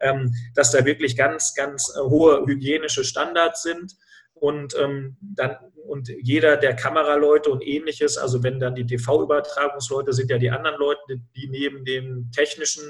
ähm, 0.00 0.34
dass 0.54 0.72
da 0.72 0.84
wirklich 0.84 1.16
ganz, 1.16 1.54
ganz 1.54 1.85
äh, 1.94 2.00
hohe 2.00 2.44
hygienische 2.46 3.04
Standards 3.04 3.62
sind. 3.62 3.94
Und 4.34 4.74
ähm, 4.78 5.16
dann 5.20 5.56
und 5.86 6.08
jeder 6.22 6.56
der 6.56 6.74
Kameraleute 6.74 7.50
und 7.50 7.66
ähnliches, 7.66 8.18
also 8.18 8.42
wenn 8.42 8.60
dann 8.60 8.74
die 8.74 8.86
TV-Übertragungsleute 8.86 10.12
sind 10.12 10.30
ja 10.30 10.38
die 10.38 10.50
anderen 10.50 10.78
Leute, 10.78 11.20
die 11.34 11.48
neben 11.48 11.84
dem 11.84 12.30
technischen, 12.32 12.82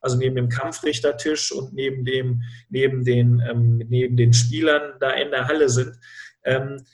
also 0.00 0.16
neben 0.16 0.36
dem 0.36 0.48
Kampfrichtertisch 0.48 1.52
und 1.52 1.74
neben 1.74 2.04
dem, 2.04 2.42
neben 2.70 3.04
den, 3.04 3.42
ähm, 3.48 3.82
neben 3.88 4.16
den 4.16 4.32
Spielern 4.32 4.94
da 5.00 5.10
in 5.12 5.30
der 5.30 5.46
Halle 5.46 5.68
sind. 5.68 5.96
Ähm, 6.44 6.84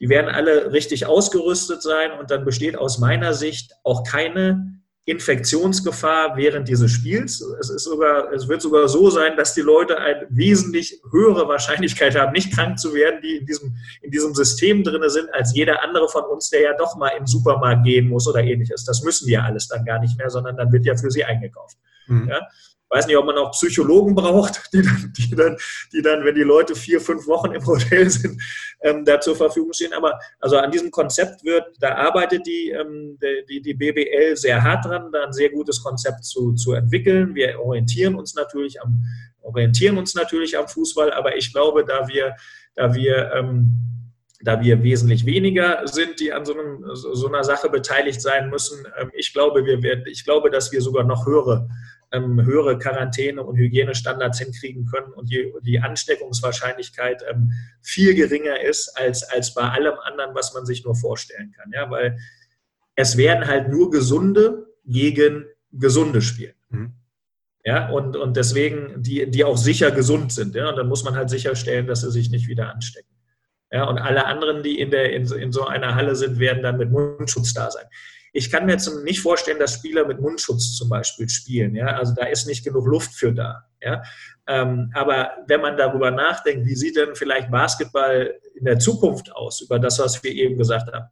die 0.00 0.08
werden 0.08 0.28
alle 0.28 0.72
richtig 0.72 1.06
ausgerüstet 1.06 1.82
sein 1.82 2.12
und 2.18 2.30
dann 2.30 2.44
besteht 2.44 2.76
aus 2.76 2.98
meiner 2.98 3.32
Sicht 3.32 3.72
auch 3.82 4.04
keine 4.04 4.82
Infektionsgefahr 5.06 6.36
während 6.36 6.66
dieses 6.68 6.90
Spiels. 6.90 7.40
Es, 7.60 7.70
ist 7.70 7.84
sogar, 7.84 8.32
es 8.32 8.48
wird 8.48 8.60
sogar 8.60 8.88
so 8.88 9.08
sein, 9.08 9.36
dass 9.36 9.54
die 9.54 9.60
Leute 9.60 9.98
eine 9.98 10.26
wesentlich 10.30 11.00
höhere 11.12 11.46
Wahrscheinlichkeit 11.46 12.18
haben, 12.18 12.32
nicht 12.32 12.52
krank 12.52 12.76
zu 12.76 12.92
werden, 12.92 13.20
die 13.22 13.36
in 13.36 13.46
diesem, 13.46 13.76
in 14.02 14.10
diesem 14.10 14.34
System 14.34 14.82
drin 14.82 15.08
sind, 15.08 15.32
als 15.32 15.54
jeder 15.54 15.84
andere 15.84 16.08
von 16.08 16.24
uns, 16.24 16.50
der 16.50 16.62
ja 16.62 16.76
doch 16.76 16.96
mal 16.96 17.10
im 17.10 17.24
Supermarkt 17.24 17.84
gehen 17.84 18.08
muss 18.08 18.26
oder 18.26 18.42
ähnliches. 18.42 18.84
Das 18.84 19.02
müssen 19.04 19.26
die 19.26 19.34
ja 19.34 19.44
alles 19.44 19.68
dann 19.68 19.84
gar 19.84 20.00
nicht 20.00 20.18
mehr, 20.18 20.28
sondern 20.28 20.56
dann 20.56 20.72
wird 20.72 20.84
ja 20.84 20.96
für 20.96 21.10
sie 21.10 21.24
eingekauft. 21.24 21.76
Mhm. 22.08 22.28
Ja? 22.28 22.40
Weiß 22.96 23.06
nicht, 23.06 23.16
ob 23.16 23.26
man 23.26 23.36
auch 23.36 23.50
Psychologen 23.50 24.14
braucht, 24.14 24.62
die 24.72 24.82
dann, 24.82 25.12
die 25.16 25.36
dann, 25.36 25.56
die 25.92 26.02
dann 26.02 26.24
wenn 26.24 26.34
die 26.34 26.42
Leute 26.42 26.74
vier, 26.74 27.00
fünf 27.00 27.26
Wochen 27.26 27.52
im 27.52 27.64
Hotel 27.66 28.08
sind, 28.08 28.40
ähm, 28.82 29.04
da 29.04 29.20
zur 29.20 29.36
Verfügung 29.36 29.72
stehen. 29.72 29.92
Aber 29.92 30.18
also 30.40 30.56
an 30.56 30.70
diesem 30.70 30.90
Konzept 30.90 31.44
wird, 31.44 31.64
da 31.80 31.94
arbeitet 31.94 32.46
die, 32.46 32.70
ähm, 32.70 33.18
die, 33.48 33.60
die 33.60 33.74
BBL 33.74 34.36
sehr 34.36 34.62
hart 34.62 34.86
dran, 34.86 35.12
da 35.12 35.24
ein 35.24 35.32
sehr 35.32 35.50
gutes 35.50 35.82
Konzept 35.82 36.24
zu, 36.24 36.54
zu 36.54 36.72
entwickeln. 36.72 37.34
Wir 37.34 37.60
orientieren 37.60 38.14
uns 38.14 38.34
natürlich 38.34 38.80
am, 38.80 39.04
orientieren 39.42 39.98
uns 39.98 40.14
natürlich 40.14 40.56
am 40.56 40.66
Fußball, 40.66 41.12
aber 41.12 41.36
ich 41.36 41.52
glaube, 41.52 41.84
da 41.84 42.08
wir, 42.08 42.34
da 42.74 42.94
wir 42.94 43.30
ähm, 43.34 43.96
da 44.42 44.60
wir 44.60 44.82
wesentlich 44.82 45.24
weniger 45.24 45.86
sind, 45.86 46.20
die 46.20 46.32
an 46.32 46.44
so, 46.44 46.52
einem, 46.52 46.84
so 46.94 47.26
einer 47.26 47.42
Sache 47.42 47.70
beteiligt 47.70 48.20
sein 48.20 48.50
müssen. 48.50 48.86
Ähm, 48.98 49.10
ich 49.14 49.32
glaube, 49.32 49.64
wir 49.64 49.82
werden, 49.82 50.04
ich 50.06 50.24
glaube, 50.24 50.50
dass 50.50 50.72
wir 50.72 50.80
sogar 50.82 51.04
noch 51.04 51.26
höhere 51.26 51.68
ähm, 52.12 52.44
höhere 52.44 52.78
Quarantäne- 52.78 53.42
und 53.42 53.56
Hygienestandards 53.56 54.38
hinkriegen 54.38 54.86
können 54.86 55.12
und 55.12 55.30
die, 55.30 55.52
die 55.62 55.80
Ansteckungswahrscheinlichkeit 55.80 57.22
ähm, 57.30 57.52
viel 57.82 58.14
geringer 58.14 58.60
ist 58.60 58.96
als, 58.96 59.22
als 59.24 59.54
bei 59.54 59.62
allem 59.62 59.94
anderen, 60.04 60.34
was 60.34 60.54
man 60.54 60.66
sich 60.66 60.84
nur 60.84 60.94
vorstellen 60.94 61.52
kann. 61.52 61.70
Ja, 61.72 61.90
weil 61.90 62.18
es 62.94 63.16
werden 63.16 63.46
halt 63.46 63.68
nur 63.68 63.90
Gesunde 63.90 64.66
gegen 64.84 65.46
Gesunde 65.72 66.22
spielen. 66.22 66.54
Mhm. 66.70 66.92
Ja, 67.64 67.90
und, 67.90 68.16
und 68.16 68.36
deswegen, 68.36 69.02
die, 69.02 69.28
die 69.28 69.44
auch 69.44 69.56
sicher 69.56 69.90
gesund 69.90 70.32
sind. 70.32 70.54
Ja, 70.54 70.68
und 70.68 70.76
dann 70.76 70.88
muss 70.88 71.02
man 71.02 71.16
halt 71.16 71.28
sicherstellen, 71.30 71.88
dass 71.88 72.02
sie 72.02 72.12
sich 72.12 72.30
nicht 72.30 72.46
wieder 72.46 72.72
anstecken. 72.72 73.10
Ja, 73.72 73.84
und 73.84 73.98
alle 73.98 74.26
anderen, 74.26 74.62
die 74.62 74.78
in, 74.78 74.92
der, 74.92 75.12
in, 75.12 75.26
in 75.32 75.50
so 75.50 75.66
einer 75.66 75.96
Halle 75.96 76.14
sind, 76.14 76.38
werden 76.38 76.62
dann 76.62 76.76
mit 76.76 76.92
Mundschutz 76.92 77.52
da 77.52 77.70
sein. 77.70 77.86
Ich 78.36 78.50
kann 78.50 78.66
mir 78.66 78.72
jetzt 78.72 78.86
nicht 79.02 79.20
vorstellen, 79.20 79.58
dass 79.58 79.76
Spieler 79.76 80.06
mit 80.06 80.20
Mundschutz 80.20 80.74
zum 80.76 80.90
Beispiel 80.90 81.26
spielen. 81.26 81.74
Ja? 81.74 81.86
Also 81.96 82.12
da 82.14 82.26
ist 82.26 82.46
nicht 82.46 82.62
genug 82.62 82.86
Luft 82.86 83.14
für 83.14 83.32
da. 83.32 83.64
Ja? 83.80 84.02
Ähm, 84.46 84.90
aber 84.92 85.30
wenn 85.48 85.62
man 85.62 85.78
darüber 85.78 86.10
nachdenkt, 86.10 86.66
wie 86.66 86.74
sieht 86.76 86.96
denn 86.96 87.14
vielleicht 87.14 87.50
Basketball 87.50 88.38
in 88.54 88.66
der 88.66 88.78
Zukunft 88.78 89.34
aus, 89.34 89.62
über 89.62 89.78
das, 89.78 89.98
was 90.00 90.22
wir 90.22 90.32
eben 90.32 90.58
gesagt 90.58 90.92
haben? 90.92 91.06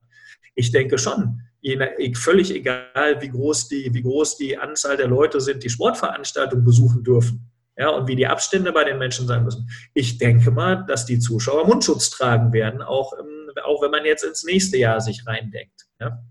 Ich 0.54 0.70
denke 0.70 0.98
schon, 0.98 1.40
völlig 2.14 2.54
egal, 2.54 3.16
wie 3.20 3.30
groß, 3.30 3.68
die, 3.68 3.88
wie 3.94 4.02
groß 4.02 4.36
die 4.36 4.58
Anzahl 4.58 4.98
der 4.98 5.08
Leute 5.08 5.40
sind, 5.40 5.64
die 5.64 5.70
Sportveranstaltungen 5.70 6.64
besuchen 6.64 7.04
dürfen. 7.04 7.50
Ja, 7.78 7.88
und 7.88 8.06
wie 8.06 8.16
die 8.16 8.26
Abstände 8.26 8.70
bei 8.70 8.84
den 8.84 8.98
Menschen 8.98 9.26
sein 9.26 9.44
müssen. 9.44 9.66
Ich 9.94 10.18
denke 10.18 10.50
mal, 10.50 10.84
dass 10.86 11.06
die 11.06 11.18
Zuschauer 11.18 11.66
Mundschutz 11.66 12.10
tragen 12.10 12.52
werden, 12.52 12.82
auch, 12.82 13.14
auch 13.64 13.82
wenn 13.82 13.90
man 13.90 14.04
jetzt 14.04 14.24
ins 14.24 14.44
nächste 14.44 14.76
Jahr 14.76 15.00
sich 15.00 15.26
reindenkt. 15.26 15.86
Ja? 15.98 16.22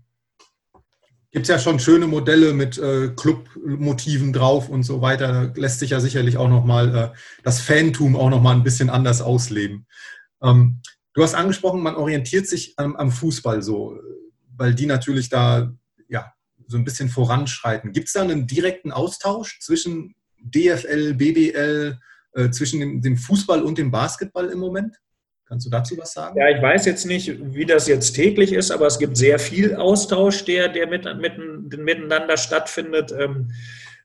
Gibt 1.34 1.46
es 1.46 1.48
ja 1.48 1.58
schon 1.58 1.80
schöne 1.80 2.06
Modelle 2.06 2.52
mit 2.52 2.78
äh, 2.78 3.08
Clubmotiven 3.08 4.32
drauf 4.32 4.68
und 4.68 4.84
so 4.84 5.02
weiter. 5.02 5.52
Lässt 5.56 5.80
sich 5.80 5.90
ja 5.90 5.98
sicherlich 5.98 6.36
auch 6.36 6.48
nochmal 6.48 6.96
äh, 6.96 7.18
das 7.42 7.60
Fantum 7.60 8.14
auch 8.14 8.30
nochmal 8.30 8.54
ein 8.54 8.62
bisschen 8.62 8.88
anders 8.88 9.20
ausleben. 9.20 9.88
Ähm, 10.40 10.80
du 11.12 11.24
hast 11.24 11.34
angesprochen, 11.34 11.82
man 11.82 11.96
orientiert 11.96 12.46
sich 12.46 12.74
am, 12.76 12.94
am, 12.94 13.10
Fußball 13.10 13.62
so, 13.62 13.98
weil 14.56 14.76
die 14.76 14.86
natürlich 14.86 15.28
da 15.28 15.72
ja, 16.08 16.32
so 16.68 16.76
ein 16.76 16.84
bisschen 16.84 17.08
voranschreiten. 17.08 17.90
Gibt 17.90 18.06
es 18.06 18.12
da 18.12 18.22
einen 18.22 18.46
direkten 18.46 18.92
Austausch 18.92 19.58
zwischen 19.58 20.14
DFL, 20.38 21.14
BBL, 21.14 21.98
äh, 22.34 22.50
zwischen 22.50 22.78
dem, 22.78 23.00
dem, 23.00 23.16
Fußball 23.16 23.64
und 23.64 23.76
dem 23.78 23.90
Basketball 23.90 24.50
im 24.50 24.60
Moment? 24.60 25.00
Kannst 25.46 25.66
du 25.66 25.70
dazu 25.70 25.96
was 25.98 26.12
sagen? 26.12 26.38
Ja, 26.38 26.48
ich 26.48 26.62
weiß 26.62 26.86
jetzt 26.86 27.04
nicht, 27.04 27.36
wie 27.54 27.66
das 27.66 27.86
jetzt 27.86 28.12
täglich 28.12 28.52
ist, 28.52 28.70
aber 28.70 28.86
es 28.86 28.98
gibt 28.98 29.16
sehr 29.16 29.38
viel 29.38 29.76
Austausch, 29.76 30.44
der, 30.44 30.68
der 30.68 30.86
mit, 30.86 31.04
mit, 31.18 31.78
miteinander 31.78 32.36
stattfindet. 32.36 33.12
Ähm, 33.12 33.52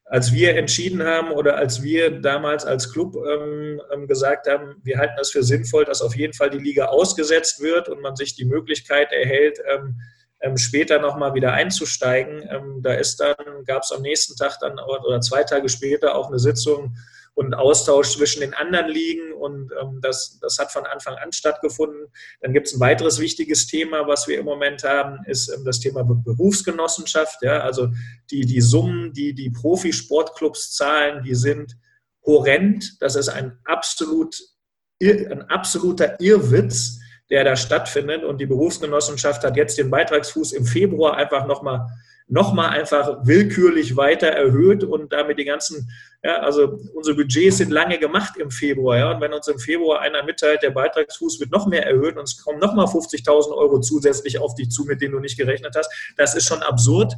als 0.10 0.34
wir 0.34 0.56
entschieden 0.56 1.04
haben 1.04 1.32
oder 1.32 1.58
als 1.58 1.84
wir 1.84 2.10
damals 2.20 2.66
als 2.66 2.92
Club 2.92 3.16
ähm, 3.16 3.80
ähm, 3.94 4.08
gesagt 4.08 4.48
haben, 4.48 4.76
wir 4.84 4.98
halten 4.98 5.20
es 5.22 5.30
für 5.30 5.44
sinnvoll, 5.44 5.86
dass 5.86 6.02
auf 6.02 6.16
jeden 6.16 6.34
Fall 6.34 6.50
die 6.50 6.58
Liga 6.58 6.86
ausgesetzt 6.86 7.62
wird 7.62 7.90
und 7.90 8.02
man 8.02 8.16
sich 8.16 8.36
die 8.36 8.46
Möglichkeit 8.46 9.12
erhält, 9.14 9.60
ähm, 9.72 10.02
ähm, 10.42 10.58
später 10.58 11.00
nochmal 11.00 11.36
wieder 11.36 11.54
einzusteigen. 11.54 12.44
Ähm, 12.50 12.82
da 12.82 12.94
ist 12.94 13.20
dann, 13.20 13.36
gab 13.66 13.84
es 13.84 13.92
am 13.92 14.02
nächsten 14.02 14.36
Tag 14.36 14.58
dann 14.62 14.80
oder 14.80 15.22
zwei 15.22 15.44
Tage 15.44 15.70
später 15.70 16.16
auch 16.16 16.30
eine 16.30 16.40
Sitzung 16.40 16.96
und 17.40 17.54
Austausch 17.54 18.18
zwischen 18.18 18.42
den 18.42 18.54
anderen 18.54 18.90
Ligen 18.90 19.32
und 19.32 19.72
ähm, 19.82 20.00
das, 20.02 20.40
das 20.42 20.60
hat 20.60 20.74
von 20.74 20.86
Anfang 20.86 21.16
an 21.16 21.32
stattgefunden. 21.32 22.08
Dann 22.42 22.52
gibt 22.52 22.68
es 22.68 22.74
ein 22.74 22.82
weiteres 22.82 23.18
wichtiges 23.22 23.66
Thema, 23.66 24.06
was 24.08 24.28
wir 24.28 24.38
im 24.40 24.44
Moment 24.44 24.84
haben, 24.84 25.24
ist 25.26 25.48
ähm, 25.48 25.64
das 25.64 25.80
Thema 25.80 26.04
Berufsgenossenschaft. 26.04 27.42
Ja? 27.42 27.62
Also 27.62 27.88
die, 28.30 28.42
die 28.42 28.60
Summen, 28.60 29.14
die 29.14 29.34
die 29.34 29.52
Profisportclubs 29.52 30.76
zahlen, 30.76 31.24
die 31.24 31.34
sind 31.34 31.78
horrend. 32.26 33.02
Das 33.02 33.16
ist 33.16 33.30
ein, 33.30 33.58
absolut, 33.64 34.36
ein 35.02 35.44
absoluter 35.44 36.20
Irrwitz, 36.20 37.00
der 37.30 37.46
da 37.46 37.56
stattfindet. 37.56 38.26
Und 38.26 38.42
die 38.42 38.48
Berufsgenossenschaft 38.48 39.46
hat 39.46 39.56
jetzt 39.56 39.78
den 39.78 39.90
Beitragsfuß 39.90 40.52
im 40.52 40.66
Februar 40.66 41.16
einfach 41.16 41.48
nochmal 41.48 41.88
nochmal 42.30 42.70
einfach 42.70 43.26
willkürlich 43.26 43.98
weiter 43.98 44.28
erhöht 44.28 44.84
und 44.84 45.12
damit 45.12 45.40
die 45.40 45.46
ganzen, 45.46 45.90
ja, 46.22 46.40
also 46.40 46.78
unsere 46.94 47.16
Budgets 47.16 47.58
sind 47.58 47.72
lange 47.72 47.98
gemacht 47.98 48.38
im 48.38 48.52
Februar, 48.52 48.98
ja, 48.98 49.12
und 49.12 49.22
wenn 49.22 49.34
uns 49.34 49.48
im 49.48 49.58
Februar 49.58 50.02
einer 50.02 50.24
mitteilt, 50.24 50.62
der 50.64 50.72
Beitragsfuß 50.72 51.40
wird 51.40 51.52
noch 51.52 51.66
mehr 51.66 51.86
erhöht 51.86 52.18
und 52.18 52.24
es 52.24 52.44
kommen 52.44 52.60
nochmal 52.60 52.88
50.000 52.88 53.52
Euro 53.56 53.80
zusätzlich 53.80 54.40
auf 54.40 54.54
dich 54.56 54.70
zu, 54.70 54.84
mit 54.84 55.02
denen 55.02 55.14
du 55.14 55.20
nicht 55.20 55.38
gerechnet 55.38 55.76
hast, 55.78 55.90
das 56.18 56.36
ist 56.36 56.48
schon 56.48 56.62
absurd. 56.62 57.14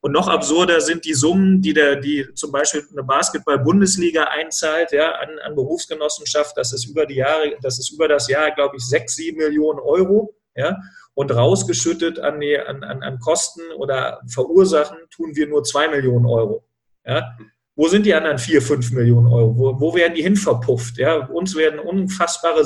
Und 0.00 0.12
noch 0.12 0.28
absurder 0.28 0.82
sind 0.82 1.06
die 1.06 1.14
Summen, 1.14 1.62
die, 1.62 1.72
der, 1.72 1.96
die 1.96 2.26
zum 2.34 2.52
Beispiel 2.52 2.86
eine 2.92 3.02
Basketball-Bundesliga 3.04 4.24
einzahlt, 4.24 4.92
ja, 4.92 5.12
an, 5.12 5.38
an 5.38 5.54
Berufsgenossenschaft. 5.54 6.58
Das 6.58 6.74
ist 6.74 6.84
über 6.84 7.06
die 7.06 7.14
Jahre, 7.14 7.56
das 7.62 7.78
ist 7.78 7.90
über 7.90 8.06
das 8.06 8.28
Jahr, 8.28 8.50
glaube 8.50 8.76
ich, 8.76 8.86
sechs, 8.86 9.16
sieben 9.16 9.38
Millionen 9.38 9.80
Euro. 9.80 10.34
Ja 10.54 10.76
und 11.14 11.34
rausgeschüttet 11.34 12.18
an, 12.18 12.40
die, 12.40 12.58
an, 12.58 12.82
an, 12.82 13.02
an 13.02 13.18
Kosten 13.20 13.62
oder 13.76 14.20
verursachen, 14.26 14.98
tun 15.10 15.34
wir 15.34 15.46
nur 15.46 15.62
zwei 15.62 15.88
Millionen 15.88 16.26
Euro. 16.26 16.64
Ja? 17.06 17.36
Wo 17.76 17.88
sind 17.88 18.06
die 18.06 18.14
anderen 18.14 18.38
vier, 18.38 18.62
fünf 18.62 18.90
Millionen 18.92 19.26
Euro? 19.26 19.56
Wo, 19.56 19.80
wo 19.80 19.94
werden 19.94 20.14
die 20.14 20.22
hin 20.22 20.36
verpufft? 20.36 20.98
Ja? 20.98 21.26
Uns 21.26 21.56
werden 21.56 21.80
unfassbare 21.80 22.64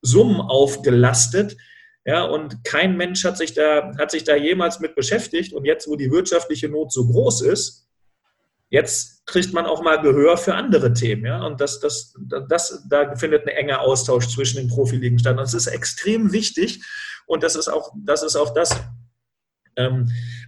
Summen 0.00 0.40
aufgelastet. 0.40 1.56
Ja, 2.04 2.24
und 2.24 2.64
kein 2.64 2.96
Mensch 2.96 3.24
hat 3.24 3.36
sich, 3.36 3.52
da, 3.52 3.92
hat 3.98 4.10
sich 4.10 4.24
da 4.24 4.36
jemals 4.36 4.80
mit 4.80 4.94
beschäftigt. 4.94 5.52
Und 5.52 5.64
jetzt, 5.64 5.88
wo 5.88 5.96
die 5.96 6.10
wirtschaftliche 6.10 6.68
Not 6.68 6.92
so 6.92 7.06
groß 7.06 7.42
ist, 7.42 7.86
jetzt 8.70 9.26
kriegt 9.26 9.52
man 9.52 9.66
auch 9.66 9.82
mal 9.82 10.00
Gehör 10.00 10.36
für 10.36 10.54
andere 10.54 10.92
Themen. 10.94 11.26
Ja? 11.26 11.44
Und 11.44 11.60
das, 11.60 11.80
das, 11.80 12.14
das, 12.48 12.86
da 12.88 13.14
findet 13.16 13.42
ein 13.42 13.48
enger 13.48 13.80
Austausch 13.80 14.28
zwischen 14.28 14.58
den 14.58 14.68
Profiligen 14.68 15.18
statt. 15.18 15.36
Und 15.36 15.42
das 15.42 15.54
ist 15.54 15.66
extrem 15.66 16.32
wichtig, 16.32 16.82
und 17.28 17.42
das 17.42 17.56
ist 17.56 17.68
auch 17.68 17.92
das, 17.94 18.22
ist 18.22 18.36
auch 18.36 18.54
das 18.54 18.74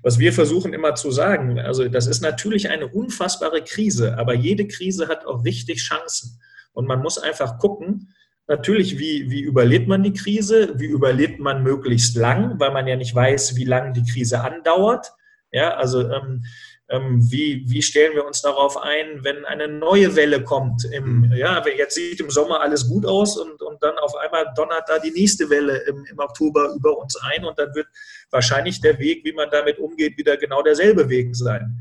was 0.02 0.18
wir 0.18 0.32
versuchen 0.32 0.72
immer 0.72 0.94
zu 0.94 1.10
sagen. 1.10 1.58
Also 1.58 1.88
das 1.88 2.06
ist 2.06 2.20
natürlich 2.20 2.70
eine 2.70 2.88
unfassbare 2.88 3.62
Krise, 3.62 4.18
aber 4.18 4.34
jede 4.34 4.66
Krise 4.66 5.08
hat 5.08 5.26
auch 5.26 5.44
richtig 5.44 5.80
Chancen. 5.80 6.40
Und 6.72 6.86
man 6.86 7.02
muss 7.02 7.18
einfach 7.18 7.58
gucken, 7.58 8.14
natürlich, 8.46 8.98
wie, 8.98 9.30
wie 9.30 9.40
überlebt 9.40 9.88
man 9.88 10.02
die 10.02 10.12
Krise, 10.12 10.74
wie 10.76 10.86
überlebt 10.86 11.38
man 11.38 11.62
möglichst 11.62 12.16
lang, 12.16 12.58
weil 12.58 12.72
man 12.72 12.86
ja 12.86 12.96
nicht 12.96 13.14
weiß, 13.14 13.56
wie 13.56 13.64
lange 13.64 13.92
die 13.92 14.04
Krise 14.04 14.40
andauert. 14.40 15.12
Ja, 15.52 15.74
also 15.74 16.08
ähm, 16.08 16.12
ähm, 16.12 16.44
wie, 16.92 17.64
wie 17.68 17.83
stellen 17.83 18.14
wir 18.14 18.26
uns 18.26 18.42
darauf 18.42 18.76
ein, 18.76 19.22
wenn 19.22 19.44
eine 19.44 19.68
neue 19.68 20.16
Welle 20.16 20.42
kommt? 20.42 20.85
Im, 20.92 21.20
mhm. 21.20 21.33
ja, 21.35 21.62
jetzt 21.76 21.94
sieht 21.94 22.20
im 22.20 22.31
Sommer 22.31 22.61
alles 22.61 22.88
gut 22.88 23.07
aus 23.07 23.37
und, 23.37 23.62
und 23.62 23.83
dann 23.83 23.96
auf 23.98 24.16
einmal 24.16 24.46
donnert 24.57 24.88
da 24.88 24.98
die 24.98 25.12
nächste 25.12 25.48
Welle 25.50 25.79
im, 25.87 26.05
im 26.05 26.18
Oktober 26.18 26.74
über 26.74 26.98
uns 26.98 27.16
ein 27.22 27.44
und 27.44 27.59
dann 27.59 27.72
wird 27.74 27.87
wahrscheinlich 28.31 28.81
der 28.81 28.98
Weg, 28.98 29.24
wie 29.24 29.33
man 29.33 29.48
damit 29.50 29.79
umgeht, 29.79 30.18
wieder 30.18 30.37
genau 30.37 30.62
derselbe 30.62 31.09
Weg 31.09 31.37
sein. 31.37 31.81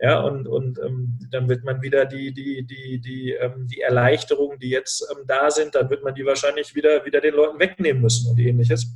Ja, 0.00 0.20
und, 0.20 0.46
und 0.46 0.78
ähm, 0.80 1.18
dann 1.30 1.48
wird 1.48 1.64
man 1.64 1.80
wieder 1.80 2.04
die, 2.04 2.32
die, 2.32 2.64
die, 2.64 3.00
die, 3.00 3.30
ähm, 3.32 3.66
die 3.68 3.80
Erleichterungen, 3.80 4.58
die 4.58 4.70
jetzt 4.70 5.06
ähm, 5.10 5.24
da 5.26 5.50
sind, 5.50 5.74
dann 5.74 5.88
wird 5.88 6.04
man 6.04 6.14
die 6.14 6.26
wahrscheinlich 6.26 6.74
wieder, 6.74 7.04
wieder 7.04 7.20
den 7.20 7.34
Leuten 7.34 7.58
wegnehmen 7.58 8.02
müssen 8.02 8.30
und 8.30 8.38
ähnliches. 8.38 8.86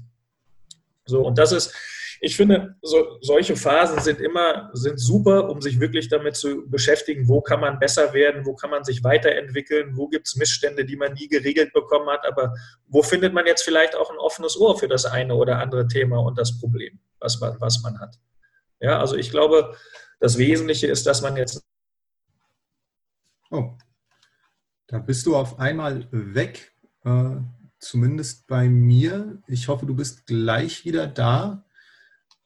So, 1.07 1.23
und 1.23 1.39
das 1.39 1.53
ist, 1.53 1.75
ich 2.21 2.37
finde, 2.37 2.77
so, 2.83 3.19
solche 3.21 3.57
Phasen 3.57 4.01
sind 4.01 4.21
immer 4.21 4.71
sind 4.73 4.99
super, 4.99 5.49
um 5.49 5.61
sich 5.61 5.79
wirklich 5.79 6.09
damit 6.09 6.37
zu 6.37 6.69
beschäftigen, 6.69 7.29
wo 7.29 7.41
kann 7.41 7.61
man 7.61 7.79
besser 7.79 8.13
werden, 8.13 8.45
wo 8.45 8.55
kann 8.55 8.71
man 8.71 8.85
sich 8.85 9.05
weiterentwickeln, 9.05 9.97
wo 9.97 10.09
gibt 10.09 10.27
es 10.27 10.37
Missstände, 10.37 10.85
die 10.85 10.97
man 10.97 11.13
nie 11.13 11.29
geregelt 11.29 11.73
bekommen 11.73 12.09
hat, 12.09 12.27
aber 12.27 12.55
wo 12.87 13.03
findet 13.03 13.35
man 13.35 13.47
jetzt 13.47 13.63
vielleicht 13.63 13.95
auch 13.95 14.11
ein 14.11 14.19
offenes 14.19 14.59
Ohr 14.59 14.79
für 14.79 14.89
das 14.89 15.05
eine 15.05 15.35
oder 15.35 15.59
andere 15.59 15.87
Thema 15.87 16.19
und 16.19 16.39
das 16.39 16.59
Problem, 16.59 16.99
was 17.21 17.41
man, 17.41 17.61
was 17.61 17.83
man 17.83 17.99
hat. 18.01 18.19
Ja, 18.81 18.99
also 18.99 19.17
ich 19.17 19.31
glaube, 19.31 19.77
das 20.21 20.39
Wesentliche 20.39 20.89
ist, 20.89 21.07
dass 21.07 21.23
man 21.23 21.37
jetzt. 21.37 21.63
Oh, 23.51 23.73
da 24.89 24.99
bist 24.99 25.27
du 25.27 25.37
auf 25.37 25.59
einmal 25.59 26.07
weg, 26.11 26.73
äh, 27.05 27.37
zumindest 27.79 28.47
bei 28.47 28.69
mir. 28.69 29.41
Ich 29.47 29.69
hoffe, 29.69 29.87
du 29.87 29.95
bist 29.95 30.27
gleich 30.27 30.85
wieder 30.85 31.07
da 31.07 31.65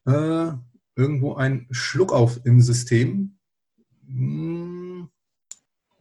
äh, 0.07 0.53
irgendwo 0.97 1.35
ein 1.35 1.67
Schluck 1.71 2.13
auf 2.13 2.41
im 2.45 2.61
System. 2.61 3.39
Hm. 4.07 5.09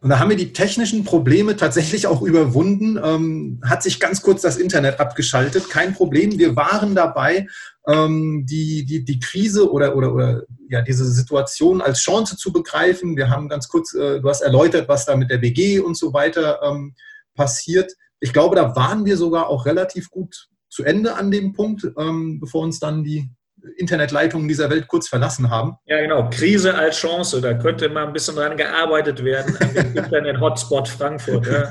Und 0.02 0.10
da 0.10 0.18
haben 0.18 0.30
wir 0.30 0.36
die 0.36 0.52
technischen 0.52 1.04
Probleme 1.04 1.54
tatsächlich 1.54 2.08
auch 2.08 2.22
überwunden. 2.22 2.98
Ähm, 3.00 3.60
hat 3.64 3.84
sich 3.84 4.00
ganz 4.00 4.20
kurz 4.20 4.42
das 4.42 4.56
Internet 4.56 4.98
abgeschaltet. 4.98 5.70
Kein 5.70 5.94
Problem. 5.94 6.36
Wir 6.40 6.56
waren 6.56 6.96
dabei, 6.96 7.46
ähm, 7.86 8.44
die, 8.44 8.84
die, 8.84 9.04
die 9.04 9.20
Krise 9.20 9.70
oder, 9.70 9.94
oder, 9.96 10.12
oder 10.12 10.42
ja, 10.68 10.82
diese 10.82 11.04
Situation 11.04 11.80
als 11.80 12.00
Chance 12.00 12.36
zu 12.36 12.52
begreifen. 12.52 13.16
Wir 13.16 13.30
haben 13.30 13.48
ganz 13.48 13.68
kurz, 13.68 13.94
äh, 13.94 14.20
du 14.20 14.28
hast 14.28 14.40
erläutert, 14.40 14.88
was 14.88 15.06
da 15.06 15.14
mit 15.14 15.30
der 15.30 15.40
WG 15.40 15.78
und 15.78 15.96
so 15.96 16.12
weiter 16.12 16.60
ähm, 16.64 16.96
passiert. 17.36 17.92
Ich 18.18 18.32
glaube, 18.32 18.56
da 18.56 18.74
waren 18.74 19.04
wir 19.04 19.16
sogar 19.16 19.46
auch 19.46 19.66
relativ 19.66 20.10
gut 20.10 20.48
zu 20.68 20.82
Ende 20.82 21.14
an 21.14 21.30
dem 21.30 21.52
Punkt, 21.52 21.88
ähm, 21.96 22.40
bevor 22.40 22.62
uns 22.62 22.80
dann 22.80 23.04
die 23.04 23.30
Internetleitungen 23.76 24.48
dieser 24.48 24.70
Welt 24.70 24.88
kurz 24.88 25.08
verlassen 25.08 25.50
haben. 25.50 25.76
Ja, 25.86 26.00
genau. 26.00 26.28
Krise 26.30 26.74
als 26.74 26.96
Chance. 26.96 27.40
Da 27.40 27.54
könnte 27.54 27.88
mal 27.88 28.06
ein 28.06 28.12
bisschen 28.12 28.36
dran 28.36 28.56
gearbeitet 28.56 29.24
werden 29.24 29.56
an 29.56 29.74
dem 29.74 29.96
Internet-Hotspot 30.04 30.88
Frankfurt. 30.88 31.46
Ja. 31.46 31.70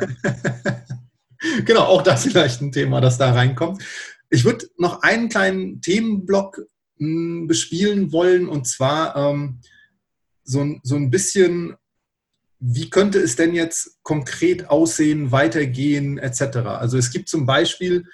genau, 1.66 1.84
auch 1.84 2.02
das 2.02 2.24
vielleicht 2.24 2.62
ein 2.62 2.72
Thema, 2.72 3.02
das 3.02 3.18
da 3.18 3.32
reinkommt. 3.32 3.84
Ich 4.30 4.46
würde 4.46 4.68
noch 4.78 5.02
einen 5.02 5.30
kleinen 5.30 5.82
Themenblock 5.82 6.60
mh, 6.98 7.08
hm, 7.08 7.48
bespielen 7.48 8.12
wollen 8.12 8.48
und 8.48 8.68
zwar 8.68 9.16
ähm, 9.16 9.60
so, 10.44 10.66
so 10.84 10.96
ein 10.96 11.10
bisschen, 11.10 11.76
wie 12.60 12.90
könnte 12.90 13.20
es 13.20 13.36
denn 13.36 13.54
jetzt 13.54 14.00
konkret 14.04 14.70
aussehen, 14.70 15.32
weitergehen 15.32 16.18
etc. 16.18 16.58
Also 16.58 16.98
es 16.98 17.12
gibt 17.12 17.30
zum 17.30 17.46
Beispiel 17.46 18.06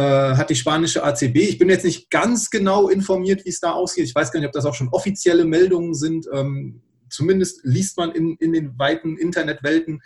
hat 0.00 0.50
die 0.50 0.56
spanische 0.56 1.04
ACB. 1.04 1.36
Ich 1.36 1.58
bin 1.58 1.68
jetzt 1.68 1.84
nicht 1.84 2.10
ganz 2.10 2.50
genau 2.50 2.88
informiert, 2.88 3.44
wie 3.44 3.50
es 3.50 3.60
da 3.60 3.72
ausgeht. 3.72 4.04
Ich 4.04 4.14
weiß 4.14 4.32
gar 4.32 4.40
nicht, 4.40 4.48
ob 4.48 4.52
das 4.52 4.66
auch 4.66 4.74
schon 4.74 4.88
offizielle 4.88 5.44
Meldungen 5.44 5.94
sind. 5.94 6.26
Ähm, 6.32 6.82
zumindest 7.10 7.60
liest 7.62 7.96
man 7.96 8.10
in, 8.12 8.36
in 8.40 8.52
den 8.52 8.78
weiten 8.78 9.16
Internetwelten, 9.16 10.02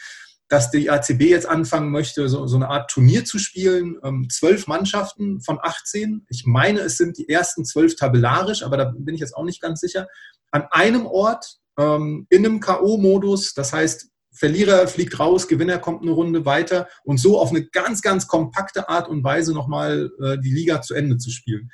dass 0.49 0.71
die 0.71 0.91
ACB 0.91 1.23
jetzt 1.23 1.47
anfangen 1.47 1.91
möchte, 1.91 2.29
so, 2.29 2.47
so 2.47 2.57
eine 2.57 2.69
Art 2.69 2.91
Turnier 2.91 3.25
zu 3.25 3.39
spielen. 3.39 3.99
Ähm, 4.03 4.29
zwölf 4.31 4.67
Mannschaften 4.67 5.41
von 5.41 5.59
18. 5.61 6.27
Ich 6.29 6.47
meine, 6.47 6.81
es 6.81 6.97
sind 6.97 7.19
die 7.19 7.29
ersten 7.29 7.65
zwölf 7.65 7.97
tabellarisch, 7.97 8.63
aber 8.63 8.77
da 8.77 8.93
bin 8.97 9.15
ich 9.15 9.21
jetzt 9.21 9.37
auch 9.37 9.45
nicht 9.45 9.61
ganz 9.61 9.81
sicher. 9.81 10.07
An 10.51 10.67
einem 10.71 11.07
Ort 11.07 11.59
ähm, 11.79 12.27
in 12.31 12.45
einem 12.45 12.61
K.O.-Modus. 12.61 13.55
Das 13.55 13.73
heißt, 13.73 14.09
Verlierer 14.33 14.87
fliegt 14.89 15.19
raus, 15.19 15.49
Gewinner 15.49 15.79
kommt 15.79 16.03
eine 16.03 16.11
Runde 16.11 16.45
weiter 16.45 16.89
und 17.05 17.19
so 17.19 17.41
auf 17.41 17.51
eine 17.51 17.65
ganz, 17.67 18.03
ganz 18.03 18.27
kompakte 18.27 18.89
Art 18.89 19.09
und 19.09 19.25
Weise 19.25 19.53
nochmal 19.53 20.11
äh, 20.23 20.39
die 20.39 20.53
Liga 20.53 20.83
zu 20.83 20.95
Ende 20.95 21.17
zu 21.17 21.31
spielen. 21.31 21.71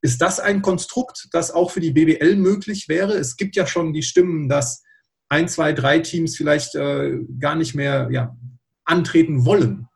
Ist 0.00 0.22
das 0.22 0.38
ein 0.38 0.62
Konstrukt, 0.62 1.28
das 1.32 1.50
auch 1.50 1.70
für 1.70 1.80
die 1.80 1.90
BBL 1.90 2.36
möglich 2.36 2.88
wäre? 2.88 3.14
Es 3.14 3.36
gibt 3.36 3.56
ja 3.56 3.66
schon 3.66 3.92
die 3.92 4.02
Stimmen, 4.02 4.48
dass 4.48 4.84
ein, 5.28 5.48
zwei, 5.48 5.72
drei 5.72 5.98
Teams 5.98 6.36
vielleicht 6.36 6.74
äh, 6.74 7.18
gar 7.38 7.56
nicht 7.56 7.74
mehr 7.74 8.08
ja, 8.12 8.36
antreten 8.84 9.44
wollen. 9.44 9.88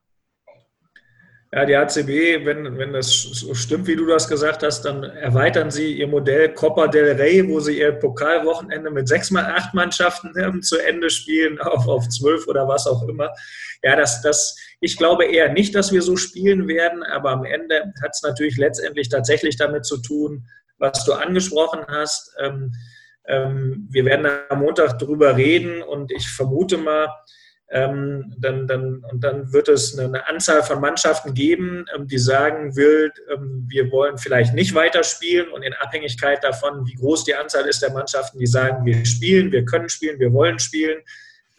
Ja, 1.55 1.67
die 1.67 1.77
ACB, 1.77 2.47
wenn, 2.47 2.79
wenn 2.79 2.95
das 2.95 3.11
so 3.11 3.53
stimmt, 3.53 3.87
wie 3.87 3.95
du 3.95 4.07
das 4.07 4.27
gesagt 4.27 4.63
hast, 4.63 4.87
dann 4.87 5.03
erweitern 5.03 5.71
sie 5.71 5.99
ihr 5.99 6.07
Modell 6.07 6.55
Copa 6.55 6.87
del 6.87 7.13
Rey, 7.13 7.47
wo 7.47 7.61
sie 7.61 7.79
ihr 7.79 7.93
Pokalwochenende 7.93 8.91
mit 8.91 9.07
sechs 9.07 9.31
mal 9.31 9.45
acht 9.45 9.75
Mannschaften 9.75 10.33
ähm, 10.39 10.63
zu 10.63 10.79
Ende 10.79 11.11
spielen, 11.11 11.61
auf, 11.61 11.87
auf 11.87 12.09
zwölf 12.09 12.49
oder 12.49 12.67
was 12.69 12.87
auch 12.87 13.07
immer. 13.07 13.35
Ja, 13.83 13.97
das, 13.97 14.23
das, 14.23 14.57
ich 14.81 14.97
glaube 14.97 15.27
eher 15.27 15.53
nicht, 15.53 15.75
dass 15.75 15.93
wir 15.93 16.01
so 16.01 16.17
spielen 16.17 16.69
werden, 16.69 17.03
aber 17.03 17.33
am 17.33 17.45
Ende 17.45 17.93
hat 18.03 18.13
es 18.15 18.23
natürlich 18.23 18.57
letztendlich 18.57 19.11
tatsächlich 19.11 19.59
damit 19.59 19.85
zu 19.85 19.99
tun, 19.99 20.47
was 20.79 21.05
du 21.05 21.13
angesprochen 21.13 21.85
hast. 21.87 22.35
Ähm, 22.41 22.73
ähm, 23.27 23.89
wir 23.91 24.07
werden 24.07 24.27
am 24.49 24.61
Montag 24.61 24.99
darüber 24.99 25.37
reden 25.37 25.83
und 25.83 26.13
ich 26.13 26.31
vermute 26.31 26.79
mal, 26.79 27.09
ähm, 27.73 28.35
dann, 28.37 28.67
dann, 28.67 29.03
und 29.11 29.25
dann 29.25 29.51
wird 29.53 29.69
es 29.69 29.99
eine, 29.99 30.29
Anzahl 30.29 30.63
von 30.63 30.79
Mannschaften 30.79 31.33
geben, 31.33 31.87
ähm, 31.97 32.07
die 32.07 32.19
sagen 32.19 32.77
will, 32.77 33.11
ähm, 33.33 33.67
wir 33.67 33.91
wollen 33.91 34.19
vielleicht 34.19 34.53
nicht 34.53 34.75
weiterspielen 34.75 35.51
und 35.51 35.63
in 35.63 35.73
Abhängigkeit 35.75 36.45
davon, 36.45 36.87
wie 36.87 36.95
groß 36.95 37.25
die 37.25 37.35
Anzahl 37.35 37.67
ist 37.67 37.81
der 37.81 37.93
Mannschaften, 37.93 38.39
die 38.39 38.47
sagen, 38.47 38.85
wir 38.85 39.05
spielen, 39.07 39.51
wir 39.53 39.65
können 39.65 39.89
spielen, 39.89 40.21
wir 40.21 40.35
wollen 40.35 40.59
spielen, 40.59 40.99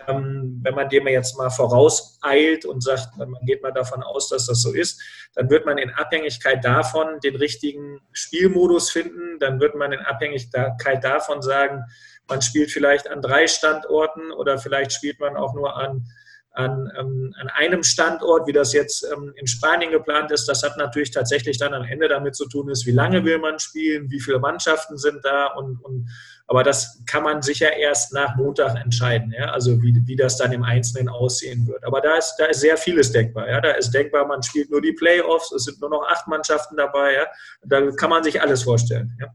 ähm, 0.08 0.60
wenn 0.64 0.76
man 0.76 0.90
dem 0.90 1.08
jetzt 1.08 1.36
mal 1.38 1.50
vorauseilt 1.50 2.66
und 2.66 2.84
sagt, 2.84 3.18
man 3.18 3.34
geht 3.46 3.64
mal 3.64 3.72
davon 3.72 4.04
aus, 4.04 4.30
dass 4.30 4.46
das 4.46 4.62
so 4.62 4.72
ist, 4.72 5.02
dann 5.34 5.50
wird 5.50 5.66
man 5.66 5.80
in 5.80 5.90
Abhängigkeit 5.90 6.64
davon 6.64 7.20
den 7.24 7.36
richtigen 7.36 8.02
Spielmodus 8.12 8.92
finden. 8.92 9.40
Dann 9.40 9.60
wird 9.60 9.76
man 9.76 9.92
in 9.92 10.00
Abhängigkeit 10.00 11.04
davon 11.04 11.42
sagen, 11.42 11.84
man 12.28 12.42
spielt 12.42 12.72
vielleicht 12.72 13.10
an 13.10 13.22
drei 13.22 13.48
Standorten 13.48 14.32
oder 14.32 14.58
vielleicht 14.58 14.94
spielt 14.94 15.20
man 15.20 15.36
auch 15.36 15.54
nur 15.54 15.76
an 15.76 16.06
an, 16.54 16.92
ähm, 17.00 17.34
an 17.40 17.50
einem 17.50 17.82
Standort, 17.82 18.48
wie 18.48 18.54
das 18.54 18.74
jetzt 18.74 19.04
ähm, 19.12 19.34
in 19.36 19.48
Spanien 19.48 19.92
geplant 19.92 20.32
ist. 20.32 20.46
Das 20.46 20.62
hat 20.62 20.78
natürlich 20.78 21.10
tatsächlich 21.10 21.58
dann 21.58 21.74
am 21.74 21.84
Ende 21.84 22.08
damit 22.08 22.36
zu 22.36 22.48
tun, 22.48 22.70
ist, 22.70 22.86
wie 22.86 22.92
lange 22.92 23.26
will 23.26 23.40
man 23.40 23.58
spielen, 23.58 24.10
wie 24.12 24.20
viele 24.20 24.40
Mannschaften 24.40 24.98
sind 24.98 25.26
da 25.26 25.48
und, 25.48 25.84
und 25.84 26.10
aber 26.46 26.64
das 26.64 27.02
kann 27.08 27.24
man 27.24 27.42
sicher 27.42 27.76
erst 27.76 28.14
nach 28.14 28.36
Montag 28.36 28.76
entscheiden, 28.76 29.34
ja? 29.36 29.46
also 29.46 29.82
wie, 29.82 30.00
wie 30.06 30.16
das 30.16 30.38
dann 30.38 30.52
im 30.52 30.64
Einzelnen 30.64 31.10
aussehen 31.10 31.66
wird. 31.68 31.84
Aber 31.86 32.02
da 32.02 32.18
ist, 32.18 32.36
da 32.38 32.46
ist 32.46 32.60
sehr 32.60 32.78
vieles 32.78 33.12
denkbar. 33.12 33.50
Ja? 33.50 33.62
Da 33.62 33.72
ist 33.72 33.92
denkbar, 33.92 34.28
man 34.28 34.44
spielt 34.44 34.70
nur 34.70 34.82
die 34.82 34.92
Playoffs, 34.92 35.52
es 35.54 35.64
sind 35.64 35.82
nur 35.82 35.90
noch 35.90 36.06
acht 36.08 36.28
Mannschaften 36.28 36.76
dabei. 36.78 37.14
Ja? 37.14 37.28
Da 37.64 37.90
kann 37.92 38.10
man 38.10 38.24
sich 38.24 38.42
alles 38.42 38.62
vorstellen. 38.62 39.18
Ja? 39.20 39.34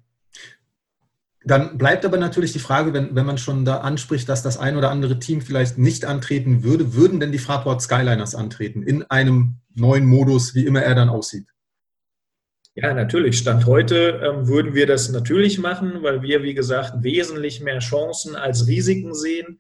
Dann 1.49 1.79
bleibt 1.79 2.05
aber 2.05 2.19
natürlich 2.19 2.53
die 2.53 2.59
Frage, 2.59 2.93
wenn, 2.93 3.17
wenn 3.17 3.25
man 3.25 3.39
schon 3.39 3.65
da 3.65 3.79
anspricht, 3.79 4.29
dass 4.29 4.43
das 4.43 4.59
ein 4.59 4.77
oder 4.77 4.91
andere 4.91 5.19
Team 5.19 5.41
vielleicht 5.41 5.79
nicht 5.79 6.05
antreten 6.05 6.63
würde, 6.63 6.93
würden 6.93 7.21
denn 7.21 7.33
die 7.33 7.39
Fraport 7.39 7.81
Skyliners 7.81 8.35
antreten 8.35 8.83
in 8.83 9.03
einem 9.05 9.55
neuen 9.75 10.05
Modus, 10.05 10.55
wie 10.55 10.67
immer 10.67 10.83
er 10.83 10.95
dann 10.95 11.09
aussieht? 11.09 11.47
Ja, 12.75 12.93
natürlich. 12.93 13.39
Stand 13.39 13.65
heute 13.65 14.21
ähm, 14.23 14.47
würden 14.47 14.75
wir 14.75 14.87
das 14.87 15.09
natürlich 15.09 15.59
machen, 15.59 16.03
weil 16.03 16.21
wir, 16.21 16.43
wie 16.43 16.53
gesagt, 16.53 17.03
wesentlich 17.03 17.63
mehr 17.63 17.79
Chancen 17.79 18.37
als 18.37 18.67
Risiken 18.67 19.15
sehen. 19.15 19.59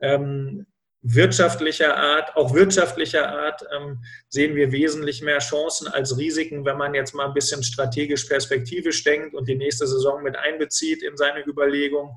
Ähm, 0.00 0.64
wirtschaftlicher 1.14 1.96
Art, 1.96 2.36
auch 2.36 2.54
wirtschaftlicher 2.54 3.28
Art 3.28 3.62
ähm, 3.74 4.02
sehen 4.28 4.56
wir 4.56 4.72
wesentlich 4.72 5.22
mehr 5.22 5.38
Chancen 5.38 5.88
als 5.88 6.16
Risiken, 6.18 6.64
wenn 6.64 6.76
man 6.76 6.94
jetzt 6.94 7.14
mal 7.14 7.26
ein 7.26 7.34
bisschen 7.34 7.62
strategisch 7.62 8.24
perspektivisch 8.24 9.04
denkt 9.04 9.34
und 9.34 9.48
die 9.48 9.54
nächste 9.54 9.86
Saison 9.86 10.22
mit 10.22 10.36
einbezieht 10.36 11.02
in 11.02 11.16
seine 11.16 11.44
Überlegung. 11.46 12.16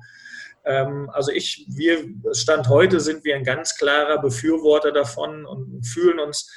Ähm, 0.64 1.08
also 1.12 1.30
ich, 1.30 1.66
wir, 1.68 2.04
Stand 2.32 2.68
heute 2.68 3.00
sind 3.00 3.24
wir 3.24 3.36
ein 3.36 3.44
ganz 3.44 3.76
klarer 3.76 4.20
Befürworter 4.20 4.92
davon 4.92 5.46
und 5.46 5.82
fühlen 5.86 6.18
uns, 6.18 6.50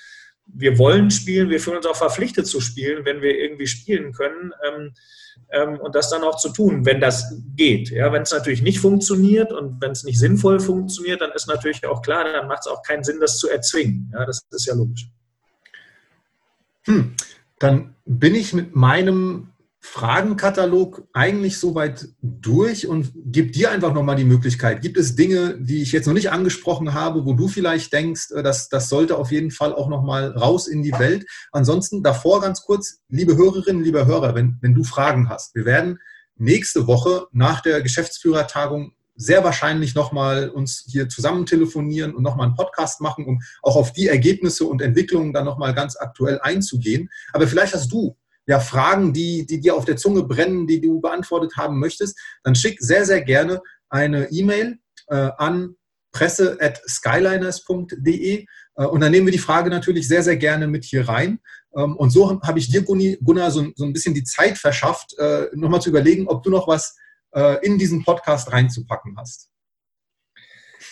wir 0.46 0.78
wollen 0.78 1.10
spielen, 1.12 1.50
wir 1.50 1.60
fühlen 1.60 1.78
uns 1.78 1.86
auch 1.86 1.96
verpflichtet 1.96 2.48
zu 2.48 2.60
spielen, 2.60 3.06
wenn 3.06 3.22
wir 3.22 3.38
irgendwie 3.38 3.68
spielen 3.68 4.12
können. 4.12 4.54
Ähm, 4.68 4.94
ähm, 5.54 5.80
und 5.80 5.96
das 5.96 6.10
dann 6.10 6.24
auch 6.24 6.38
zu 6.38 6.50
tun, 6.50 6.86
wenn 6.86 7.00
das 7.00 7.34
geht. 7.56 7.90
Ja, 7.92 8.12
wenn 8.12 8.24
es 8.24 8.32
natürlich 8.32 8.62
nicht 8.62 8.80
funktioniert 8.80 9.54
und 9.54 9.80
wenn 9.82 9.92
es 9.92 10.04
nicht 10.04 10.20
sinnvoll 10.20 10.60
funktioniert, 10.60 11.22
dann 11.22 11.32
ist 11.32 11.48
natürlich 11.48 11.86
auch 11.86 12.02
klar, 12.02 12.26
dann 12.26 12.48
macht 12.48 12.62
es 12.62 12.68
auch 12.68 12.82
keinen 12.84 13.04
Sinn, 13.04 13.20
das 13.20 13.38
zu 13.38 13.50
erzwingen. 13.50 14.12
Ja, 14.14 14.26
das 14.26 14.42
ist 14.50 14.66
ja 14.66 14.74
logisch. 14.74 15.08
Hm. 16.86 17.16
Dann 17.60 17.96
bin 18.06 18.36
ich 18.36 18.54
mit 18.54 18.76
meinem 18.76 19.53
Fragenkatalog 19.86 21.04
eigentlich 21.12 21.60
soweit 21.60 22.08
durch 22.22 22.88
und 22.88 23.12
gebe 23.26 23.52
dir 23.52 23.70
einfach 23.70 23.94
nochmal 23.94 24.16
die 24.16 24.24
Möglichkeit. 24.24 24.82
Gibt 24.82 24.98
es 24.98 25.16
Dinge, 25.16 25.58
die 25.60 25.82
ich 25.82 25.92
jetzt 25.92 26.08
noch 26.08 26.14
nicht 26.14 26.32
angesprochen 26.32 26.94
habe, 26.94 27.26
wo 27.26 27.34
du 27.34 27.50
vielleicht 27.50 27.92
denkst, 27.92 28.32
äh, 28.32 28.42
dass 28.42 28.70
das 28.70 28.88
sollte 28.88 29.18
auf 29.18 29.32
jeden 29.32 29.52
Fall 29.52 29.74
auch 29.74 29.90
nochmal 29.90 30.32
raus 30.32 30.68
in 30.68 30.84
die 30.84 30.94
Welt? 30.94 31.26
Ansonsten 31.52 32.02
davor 32.02 32.40
ganz 32.40 32.62
kurz, 32.62 33.02
liebe 33.10 33.36
Hörerinnen, 33.36 33.84
liebe 33.84 34.06
Hörer, 34.06 34.36
wenn, 34.36 34.58
wenn 34.62 34.74
du 34.74 34.86
Fragen 34.86 35.28
hast, 35.28 35.54
wir 35.54 35.66
werden 35.66 36.00
nächste 36.38 36.88
Woche 36.88 37.28
nach 37.34 37.60
der 37.60 37.82
Geschäftsführertagung 37.82 38.94
sehr 39.16 39.44
wahrscheinlich 39.44 39.96
nochmal 39.96 40.50
uns 40.50 40.86
hier 40.90 41.10
zusammen 41.10 41.46
telefonieren 41.46 42.16
und 42.16 42.24
nochmal 42.24 42.48
einen 42.48 42.56
Podcast 42.56 43.02
machen, 43.02 43.26
um 43.26 43.42
auch 43.62 43.76
auf 43.76 43.92
die 43.92 44.08
Ergebnisse 44.08 44.64
und 44.66 44.82
Entwicklungen 44.82 45.34
dann 45.34 45.46
nochmal 45.46 45.74
ganz 45.76 45.98
aktuell 45.98 46.40
einzugehen. 46.42 47.10
Aber 47.34 47.48
vielleicht 47.48 47.74
hast 47.74 47.92
du 47.92 48.16
ja, 48.46 48.60
Fragen, 48.60 49.14
die, 49.14 49.46
die 49.46 49.60
dir 49.60 49.76
auf 49.76 49.86
der 49.86 49.98
Zunge 49.98 50.24
brennen, 50.24 50.66
die 50.68 50.82
du 50.82 51.00
beantwortet 51.00 51.56
haben 51.58 51.80
möchtest, 51.80 52.20
dann 52.44 52.56
schick 52.56 52.82
sehr, 52.82 53.06
sehr 53.06 53.22
gerne 53.22 53.62
eine 53.90 54.32
E-Mail 54.32 54.80
äh, 55.08 55.30
an 55.38 55.76
presse.skyliners.de 56.12 58.46
äh, 58.76 58.86
und 58.86 59.02
dann 59.02 59.12
nehmen 59.12 59.28
wir 59.28 59.32
die 59.32 59.38
Frage 59.38 59.70
natürlich 59.70 60.08
sehr, 60.08 60.24
sehr 60.24 60.38
gerne 60.38 60.68
mit 60.68 60.86
hier 60.86 61.08
rein. 61.08 61.40
Ähm, 61.76 61.96
und 61.98 62.12
so 62.12 62.42
habe 62.42 62.60
ich 62.60 62.70
dir, 62.70 62.84
Gunnar, 62.84 63.52
so, 63.52 63.68
so, 63.76 63.86
ein 63.86 63.94
bisschen 63.94 64.14
die 64.14 64.24
Zeit 64.24 64.58
verschafft, 64.58 65.18
äh, 65.18 65.48
nochmal 65.54 65.82
zu 65.82 65.90
überlegen, 65.90 66.28
ob 66.28 66.44
du 66.44 66.50
noch 66.50 66.68
was 66.68 66.96
äh, 67.32 67.66
in 67.66 67.78
diesen 67.78 68.04
Podcast 68.04 68.52
reinzupacken 68.52 69.16
hast. 69.18 69.50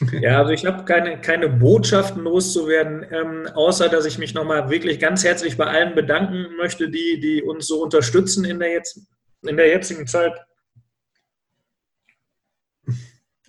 Ja, 0.21 0.39
also 0.39 0.51
ich 0.51 0.65
habe 0.65 0.83
keine, 0.85 1.19
keine 1.21 1.49
Botschaften 1.49 2.23
loszuwerden, 2.23 3.05
ähm, 3.11 3.47
außer 3.53 3.89
dass 3.89 4.05
ich 4.05 4.17
mich 4.17 4.33
nochmal 4.33 4.69
wirklich 4.69 4.99
ganz 4.99 5.23
herzlich 5.23 5.57
bei 5.57 5.65
allen 5.65 5.95
bedanken 5.95 6.55
möchte, 6.57 6.89
die, 6.89 7.19
die 7.19 7.43
uns 7.43 7.67
so 7.67 7.83
unterstützen 7.83 8.45
in 8.45 8.59
der, 8.59 8.71
jetzt, 8.71 8.99
in 9.43 9.57
der 9.57 9.67
jetzigen 9.67 10.07
Zeit. 10.07 10.33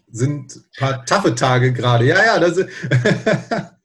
Sind 0.08 0.56
ein 0.56 0.64
paar 0.78 1.04
taffe 1.06 1.34
Tage 1.34 1.72
gerade. 1.72 2.04
Ja, 2.04 2.22
ja, 2.24 2.38
das 2.38 2.58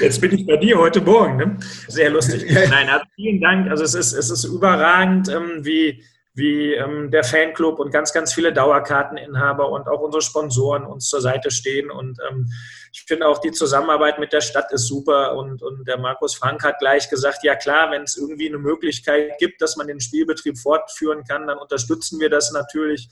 Jetzt 0.00 0.20
bin 0.20 0.34
ich 0.34 0.46
bei 0.46 0.56
dir 0.56 0.78
heute 0.78 1.00
Morgen. 1.00 1.36
Ne? 1.36 1.56
Sehr 1.88 2.10
lustig. 2.10 2.44
Nein, 2.50 2.88
also 2.88 3.04
vielen 3.14 3.40
Dank. 3.40 3.70
Also 3.70 3.84
es 3.84 3.94
ist, 3.94 4.12
es 4.12 4.30
ist 4.30 4.44
überragend, 4.44 5.28
ähm, 5.28 5.64
wie, 5.64 6.02
wie 6.34 6.74
ähm, 6.74 7.10
der 7.10 7.24
Fanclub 7.24 7.78
und 7.80 7.90
ganz, 7.90 8.12
ganz 8.12 8.32
viele 8.32 8.52
Dauerkarteninhaber 8.52 9.70
und 9.70 9.88
auch 9.88 10.00
unsere 10.00 10.22
Sponsoren 10.22 10.84
uns 10.84 11.08
zur 11.08 11.20
Seite 11.20 11.50
stehen. 11.50 11.90
Und 11.90 12.18
ähm, 12.28 12.48
ich 12.92 13.02
finde 13.02 13.26
auch 13.26 13.38
die 13.38 13.50
Zusammenarbeit 13.50 14.18
mit 14.18 14.32
der 14.32 14.40
Stadt 14.40 14.72
ist 14.72 14.86
super. 14.86 15.36
Und, 15.36 15.62
und 15.62 15.86
der 15.88 15.98
Markus 15.98 16.34
Frank 16.36 16.62
hat 16.62 16.78
gleich 16.78 17.10
gesagt, 17.10 17.42
ja 17.42 17.56
klar, 17.56 17.90
wenn 17.90 18.02
es 18.02 18.16
irgendwie 18.16 18.48
eine 18.48 18.58
Möglichkeit 18.58 19.38
gibt, 19.38 19.60
dass 19.60 19.76
man 19.76 19.88
den 19.88 20.00
Spielbetrieb 20.00 20.56
fortführen 20.58 21.24
kann, 21.24 21.46
dann 21.46 21.58
unterstützen 21.58 22.20
wir 22.20 22.30
das 22.30 22.52
natürlich. 22.52 23.08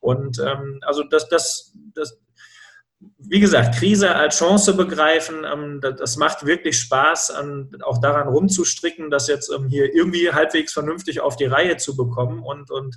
Und 0.00 0.38
ähm, 0.40 0.80
also 0.82 1.04
das, 1.04 1.28
das, 1.28 1.72
das, 1.94 2.18
wie 3.18 3.40
gesagt, 3.40 3.76
Krise 3.76 4.14
als 4.14 4.36
Chance 4.38 4.74
begreifen, 4.74 5.44
ähm, 5.50 5.80
das 5.80 6.16
macht 6.16 6.44
wirklich 6.44 6.78
Spaß, 6.78 7.32
auch 7.82 8.00
daran 8.00 8.28
rumzustricken, 8.28 9.10
das 9.10 9.28
jetzt 9.28 9.50
ähm, 9.50 9.68
hier 9.68 9.94
irgendwie 9.94 10.32
halbwegs 10.32 10.72
vernünftig 10.72 11.20
auf 11.20 11.36
die 11.36 11.46
Reihe 11.46 11.76
zu 11.76 11.96
bekommen. 11.96 12.42
Und, 12.42 12.70
und 12.70 12.96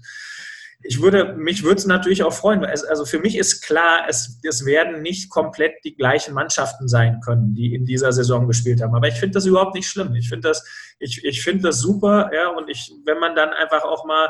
ich 0.83 1.01
würde, 1.01 1.33
mich 1.33 1.63
würde 1.63 1.77
es 1.77 1.85
natürlich 1.85 2.23
auch 2.23 2.33
freuen. 2.33 2.65
Also 2.65 3.05
für 3.05 3.19
mich 3.19 3.37
ist 3.37 3.61
klar, 3.61 4.05
es, 4.09 4.39
es 4.43 4.65
werden 4.65 5.01
nicht 5.01 5.29
komplett 5.29 5.83
die 5.83 5.95
gleichen 5.95 6.33
Mannschaften 6.33 6.87
sein 6.87 7.21
können, 7.21 7.55
die 7.55 7.73
in 7.73 7.85
dieser 7.85 8.11
Saison 8.11 8.47
gespielt 8.47 8.81
haben. 8.81 8.93
Aber 8.93 9.07
ich 9.07 9.15
finde 9.15 9.35
das 9.35 9.45
überhaupt 9.45 9.75
nicht 9.75 9.87
schlimm. 9.87 10.15
Ich 10.15 10.29
finde 10.29 10.49
das, 10.49 10.65
ich, 10.99 11.23
ich 11.23 11.43
finde 11.43 11.63
das 11.63 11.79
super, 11.79 12.29
ja, 12.33 12.49
und 12.49 12.69
ich, 12.69 12.91
wenn 13.05 13.19
man 13.19 13.35
dann 13.35 13.49
einfach 13.49 13.83
auch 13.83 14.05
mal 14.05 14.27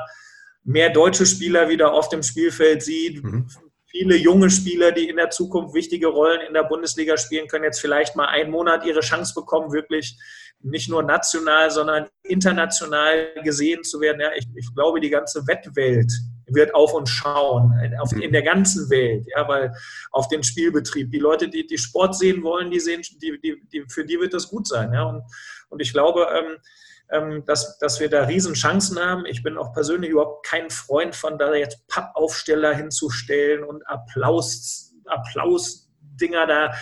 mehr 0.63 0.91
deutsche 0.91 1.25
Spieler 1.25 1.67
wieder 1.69 1.93
auf 1.93 2.09
dem 2.09 2.23
Spielfeld 2.23 2.83
sieht, 2.83 3.23
mhm 3.23 3.47
viele 3.95 4.17
junge 4.17 4.49
Spieler, 4.49 4.91
die 4.91 5.07
in 5.07 5.15
der 5.15 5.29
Zukunft 5.29 5.73
wichtige 5.73 6.07
Rollen 6.07 6.41
in 6.47 6.53
der 6.53 6.63
Bundesliga 6.63 7.17
spielen, 7.17 7.47
können 7.47 7.63
jetzt 7.63 7.79
vielleicht 7.79 8.15
mal 8.15 8.25
einen 8.25 8.51
Monat 8.51 8.85
ihre 8.85 8.99
Chance 8.99 9.33
bekommen, 9.33 9.71
wirklich 9.71 10.17
nicht 10.59 10.89
nur 10.89 11.01
national, 11.01 11.71
sondern 11.71 12.07
international 12.23 13.29
gesehen 13.43 13.83
zu 13.83 14.01
werden. 14.01 14.19
Ja, 14.19 14.31
ich, 14.35 14.45
ich 14.55 14.73
glaube, 14.73 14.99
die 14.99 15.09
ganze 15.09 15.47
Wettwelt 15.47 16.11
wird 16.47 16.75
auf 16.75 16.93
uns 16.93 17.09
schauen, 17.09 17.71
auf, 18.01 18.11
in 18.11 18.33
der 18.33 18.43
ganzen 18.43 18.89
Welt, 18.89 19.25
ja, 19.33 19.47
weil 19.47 19.73
auf 20.11 20.27
den 20.27 20.43
Spielbetrieb, 20.43 21.11
die 21.11 21.19
Leute, 21.19 21.47
die, 21.47 21.65
die 21.65 21.77
Sport 21.77 22.17
sehen 22.17 22.43
wollen, 22.43 22.71
die 22.71 22.79
sehen, 22.79 23.01
die, 23.21 23.39
die, 23.41 23.61
die, 23.71 23.85
für 23.87 24.03
die 24.03 24.19
wird 24.19 24.33
das 24.33 24.49
gut 24.49 24.67
sein. 24.67 24.91
Ja, 24.93 25.03
und, 25.03 25.23
und 25.69 25.81
ich 25.81 25.93
glaube, 25.93 26.27
ähm, 26.35 26.57
dass, 27.45 27.77
dass 27.77 27.99
wir 27.99 28.09
da 28.09 28.23
Riesenchancen 28.23 28.99
haben. 28.99 29.25
Ich 29.25 29.43
bin 29.43 29.57
auch 29.57 29.73
persönlich 29.73 30.11
überhaupt 30.11 30.45
kein 30.45 30.69
Freund 30.69 31.15
von, 31.15 31.37
da 31.37 31.53
jetzt 31.53 31.87
Pappaufsteller 31.87 32.73
hinzustellen 32.73 33.63
und 33.63 33.87
Applaus, 33.87 34.93
Applausdinger 35.05 36.47
da 36.47 36.73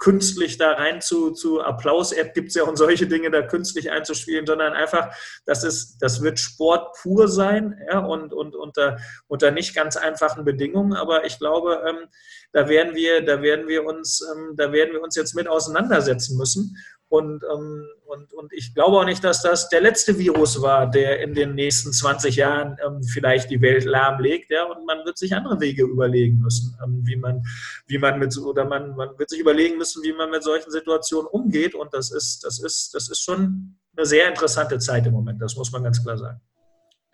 künstlich 0.00 0.56
da 0.56 0.72
rein 0.72 1.00
zu, 1.00 1.30
zu 1.30 1.60
Applaus-App 1.60 2.32
gibt 2.32 2.48
es 2.48 2.54
ja 2.54 2.64
und 2.64 2.76
solche 2.76 3.06
Dinge 3.06 3.30
da 3.30 3.42
künstlich 3.42 3.90
einzuspielen, 3.90 4.46
sondern 4.46 4.72
einfach, 4.72 5.14
das 5.44 5.62
ist, 5.62 5.98
das 6.00 6.22
wird 6.22 6.40
Sport 6.40 6.96
pur 7.00 7.28
sein, 7.28 7.78
ja, 7.88 7.98
und, 7.98 8.32
und 8.32 8.56
unter, 8.56 8.98
unter 9.28 9.50
nicht 9.50 9.74
ganz 9.74 9.96
einfachen 9.96 10.44
Bedingungen. 10.44 10.94
Aber 10.94 11.26
ich 11.26 11.38
glaube, 11.38 11.82
ähm, 11.86 12.08
da 12.52 12.68
werden 12.68 12.94
wir, 12.94 13.22
da 13.22 13.42
werden 13.42 13.68
wir 13.68 13.84
uns, 13.84 14.26
ähm, 14.34 14.54
da 14.56 14.72
werden 14.72 14.94
wir 14.94 15.02
uns 15.02 15.16
jetzt 15.16 15.34
mit 15.34 15.46
auseinandersetzen 15.46 16.36
müssen. 16.38 16.76
Und, 17.08 17.44
ähm, 17.44 17.86
und, 18.10 18.32
und 18.32 18.52
ich 18.52 18.74
glaube 18.74 18.96
auch 18.98 19.04
nicht, 19.04 19.22
dass 19.22 19.42
das 19.42 19.68
der 19.68 19.80
letzte 19.80 20.18
Virus 20.18 20.60
war, 20.60 20.90
der 20.90 21.20
in 21.20 21.32
den 21.32 21.54
nächsten 21.54 21.92
20 21.92 22.36
Jahren 22.36 22.76
ähm, 22.84 23.02
vielleicht 23.02 23.50
die 23.50 23.60
Welt 23.60 23.84
lahmlegt. 23.84 24.50
Ja? 24.50 24.64
Und 24.64 24.84
man 24.84 25.04
wird 25.04 25.16
sich 25.16 25.34
andere 25.34 25.60
Wege 25.60 25.84
überlegen 25.84 26.38
müssen, 26.38 26.76
ähm, 26.84 27.02
wie 27.04 27.16
man, 27.16 27.42
wie 27.86 27.98
man 27.98 28.18
mit, 28.18 28.36
oder 28.36 28.64
man, 28.64 28.96
man 28.96 29.16
wird 29.16 29.30
sich 29.30 29.38
überlegen 29.38 29.78
müssen, 29.78 30.02
wie 30.02 30.12
man 30.12 30.30
mit 30.30 30.42
solchen 30.42 30.70
Situationen 30.70 31.28
umgeht. 31.28 31.74
Und 31.74 31.94
das 31.94 32.10
ist, 32.10 32.42
das 32.44 32.58
ist, 32.58 32.94
das 32.94 33.08
ist 33.08 33.20
schon 33.20 33.76
eine 33.96 34.06
sehr 34.06 34.28
interessante 34.28 34.78
Zeit 34.78 35.06
im 35.06 35.12
Moment, 35.12 35.40
das 35.40 35.56
muss 35.56 35.70
man 35.70 35.84
ganz 35.84 36.02
klar 36.02 36.18
sagen. 36.18 36.40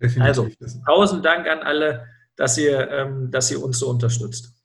Definitiv. 0.00 0.56
Also, 0.60 0.80
tausend 0.86 1.24
Dank 1.24 1.46
an 1.46 1.58
alle, 1.60 2.06
dass 2.36 2.56
ihr, 2.58 2.90
ähm, 2.90 3.30
dass 3.30 3.50
ihr 3.50 3.62
uns 3.62 3.78
so 3.78 3.88
unterstützt. 3.88 4.55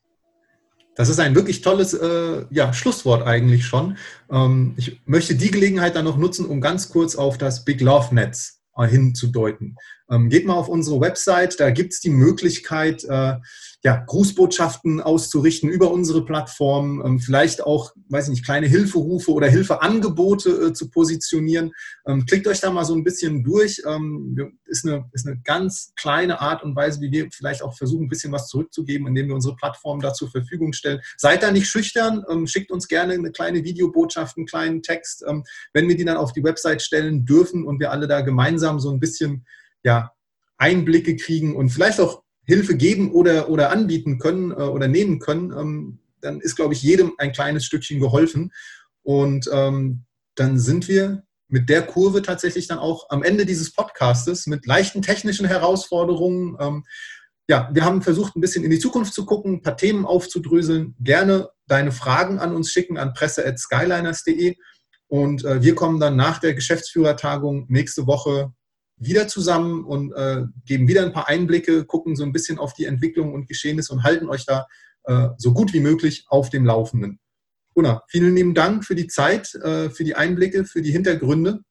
Das 1.02 1.10
ist 1.10 1.20
ein 1.20 1.34
wirklich 1.34 1.62
tolles 1.62 1.96
äh, 1.96 2.46
ja, 2.52 2.74
Schlusswort 2.74 3.26
eigentlich 3.26 3.66
schon. 3.66 3.98
Ähm, 4.30 4.76
ich 4.78 5.02
möchte 5.08 5.34
die 5.34 5.50
Gelegenheit 5.50 5.96
dann 5.96 6.06
noch 6.06 6.20
nutzen, 6.20 6.46
um 6.46 6.62
ganz 6.62 6.90
kurz 6.90 7.16
auf 7.16 7.40
das 7.40 7.66
Big 7.66 7.82
Love 7.82 8.14
Netz 8.14 8.62
äh, 8.78 8.86
hinzudeuten. 8.86 9.78
Ähm, 10.12 10.30
geht 10.30 10.46
mal 10.46 10.56
auf 10.56 10.68
unsere 10.68 11.00
Website, 11.00 11.60
da 11.60 11.72
gibt 11.72 11.94
es 11.94 12.02
die 12.02 12.10
Möglichkeit, 12.10 13.04
äh, 13.06 13.36
ja, 13.84 13.96
Grußbotschaften 14.06 15.02
auszurichten 15.02 15.70
über 15.70 15.92
unsere 15.92 16.24
Plattform, 16.24 17.02
ähm, 17.04 17.20
vielleicht 17.20 17.64
auch, 17.64 17.94
weiß 18.10 18.26
ich 18.26 18.32
nicht, 18.32 18.46
kleine 18.46 18.68
Hilferufe 18.68 19.32
oder 19.32 19.48
Hilfeangebote 19.48 20.50
äh, 20.50 20.74
zu 20.74 20.92
positionieren. 20.92 21.72
Ähm, 22.06 22.26
klickt 22.26 22.48
euch 22.48 22.60
da 22.60 22.70
mal 22.70 22.86
so 22.86 22.94
ein 22.94 23.04
bisschen 23.04 23.44
durch. 23.44 23.82
Ähm, 23.88 24.36
ist, 24.66 24.86
eine, 24.86 25.10
ist 25.14 25.26
eine 25.26 25.40
ganz 25.44 25.94
kleine 25.96 26.42
Art 26.42 26.64
und 26.64 26.76
Weise, 26.76 27.02
wie 27.02 27.12
wir 27.12 27.30
vielleicht 27.32 27.64
auch 27.64 27.76
versuchen, 27.76 28.06
ein 28.06 28.10
bisschen 28.10 28.32
was 28.32 28.50
zurückzugeben, 28.50 29.08
indem 29.08 29.30
wir 29.30 29.36
unsere 29.36 29.56
Plattform 29.56 30.00
da 30.00 30.14
zur 30.14 30.30
Verfügung 30.30 30.74
stellen. 30.74 31.02
Seid 31.18 31.42
da 31.42 31.52
nicht 31.52 31.68
schüchtern, 31.68 32.24
ähm, 32.30 32.46
schickt 32.46 32.72
uns 32.72 32.88
gerne 32.88 33.14
eine 33.14 33.32
kleine 33.32 33.64
Videobotschaft, 33.64 34.38
einen 34.38 34.46
kleinen 34.46 34.84
Text, 34.84 35.24
ähm, 35.28 35.44
wenn 35.74 35.88
wir 35.88 35.96
die 35.96 36.06
dann 36.06 36.18
auf 36.18 36.34
die 36.34 36.44
Website 36.44 36.82
stellen 36.84 37.26
dürfen 37.26 37.66
und 37.66 37.80
wir 37.80 37.92
alle 37.92 38.08
da 38.08 38.22
gemeinsam 38.22 38.80
so 38.80 38.92
ein 38.92 39.00
bisschen 39.00 39.46
ja, 39.84 40.12
Einblicke 40.58 41.16
kriegen 41.16 41.56
und 41.56 41.70
vielleicht 41.70 42.00
auch 42.00 42.24
Hilfe 42.46 42.76
geben 42.76 43.12
oder, 43.12 43.50
oder 43.50 43.72
anbieten 43.72 44.20
können 44.20 44.52
äh, 44.52 44.56
oder 44.56 44.88
nehmen 44.88 45.20
können, 45.20 45.52
ähm, 45.52 46.00
dann 46.22 46.40
ist, 46.40 46.56
glaube 46.56 46.74
ich, 46.74 46.84
jedem 46.84 47.14
ein 47.18 47.32
kleines 47.32 47.66
Stückchen 47.66 48.00
geholfen. 48.00 48.52
Und 49.04 49.50
ähm, 49.52 50.06
dann 50.36 50.60
sind 50.60 50.88
wir 50.88 51.24
mit 51.48 51.70
der 51.70 51.82
Kurve 51.82 52.22
tatsächlich 52.22 52.68
dann 52.68 52.80
auch 52.80 53.10
am 53.10 53.24
Ende 53.24 53.46
dieses 53.46 53.74
Podcastes 53.74 54.48
mit 54.48 54.66
leichten 54.66 55.02
technischen 55.02 55.46
Herausforderungen. 55.46 56.56
Ähm, 56.60 56.86
ja, 57.50 57.70
wir 57.74 57.84
haben 57.84 58.02
versucht, 58.02 58.36
ein 58.36 58.42
bisschen 58.42 58.64
in 58.64 58.72
die 58.72 58.80
Zukunft 58.80 59.14
zu 59.14 59.26
gucken, 59.26 59.56
ein 59.56 59.62
paar 59.62 59.78
Themen 59.78 60.06
aufzudröseln. 60.06 60.96
Gerne 61.00 61.50
deine 61.68 61.92
Fragen 61.92 62.40
an 62.40 62.56
uns 62.56 62.72
schicken 62.72 62.98
an 62.98 63.14
presse.skyliners.de. 63.14 64.56
Und 65.08 65.44
äh, 65.44 65.62
wir 65.62 65.76
kommen 65.76 66.00
dann 66.00 66.16
nach 66.16 66.40
der 66.40 66.54
Geschäftsführertagung 66.54 67.66
nächste 67.68 68.08
Woche 68.08 68.54
wieder 69.02 69.28
zusammen 69.28 69.84
und 69.84 70.14
äh, 70.14 70.44
geben 70.66 70.88
wieder 70.88 71.04
ein 71.04 71.14
paar 71.14 71.28
Einblicke, 71.28 71.86
gucken 71.86 72.16
so 72.16 72.24
ein 72.24 72.32
bisschen 72.32 72.60
auf 72.60 72.74
die 72.74 72.86
Entwicklung 72.86 73.34
und 73.34 73.48
Geschehnisse 73.48 73.94
und 73.94 74.04
halten 74.04 74.30
euch 74.30 74.46
da 74.46 74.68
äh, 75.06 75.30
so 75.38 75.54
gut 75.54 75.74
wie 75.74 75.80
möglich 75.80 76.26
auf 76.28 76.50
dem 76.50 76.66
Laufenden. 76.66 77.20
Gunnar, 77.74 78.04
vielen 78.08 78.36
lieben 78.36 78.54
Dank 78.54 78.86
für 78.86 78.96
die 78.96 79.08
Zeit, 79.08 79.56
äh, 79.56 79.90
für 79.90 80.04
die 80.04 80.16
Einblicke, 80.16 80.66
für 80.66 80.82
die 80.82 80.92
Hintergründe. 80.92 81.62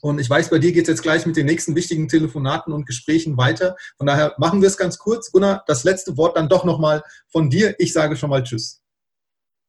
Und 0.00 0.20
ich 0.20 0.28
weiß, 0.28 0.50
bei 0.50 0.58
dir 0.58 0.72
geht 0.72 0.84
es 0.84 0.88
jetzt 0.88 1.02
gleich 1.02 1.26
mit 1.26 1.36
den 1.36 1.46
nächsten 1.46 1.74
wichtigen 1.74 2.08
Telefonaten 2.08 2.72
und 2.72 2.86
Gesprächen 2.86 3.36
weiter. 3.36 3.76
Von 3.96 4.06
daher 4.06 4.34
machen 4.38 4.60
wir 4.60 4.68
es 4.68 4.76
ganz 4.76 4.98
kurz. 4.98 5.32
Gunnar, 5.32 5.64
das 5.66 5.84
letzte 5.84 6.16
Wort 6.16 6.36
dann 6.36 6.48
doch 6.48 6.64
nochmal 6.64 7.02
von 7.28 7.50
dir. 7.50 7.74
Ich 7.78 7.92
sage 7.92 8.16
schon 8.16 8.30
mal 8.30 8.42
Tschüss. 8.42 8.82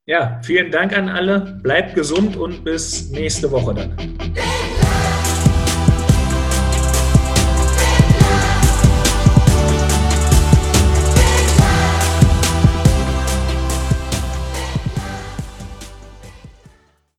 Ja, 0.08 0.40
vielen 0.44 0.72
Dank 0.72 0.96
an 0.96 1.10
alle. 1.10 1.60
Bleibt 1.64 1.96
gesund 1.96 2.38
und 2.38 2.64
bis 2.64 3.10
nächste 3.10 3.50
Woche 3.50 3.74
dann. 3.74 3.96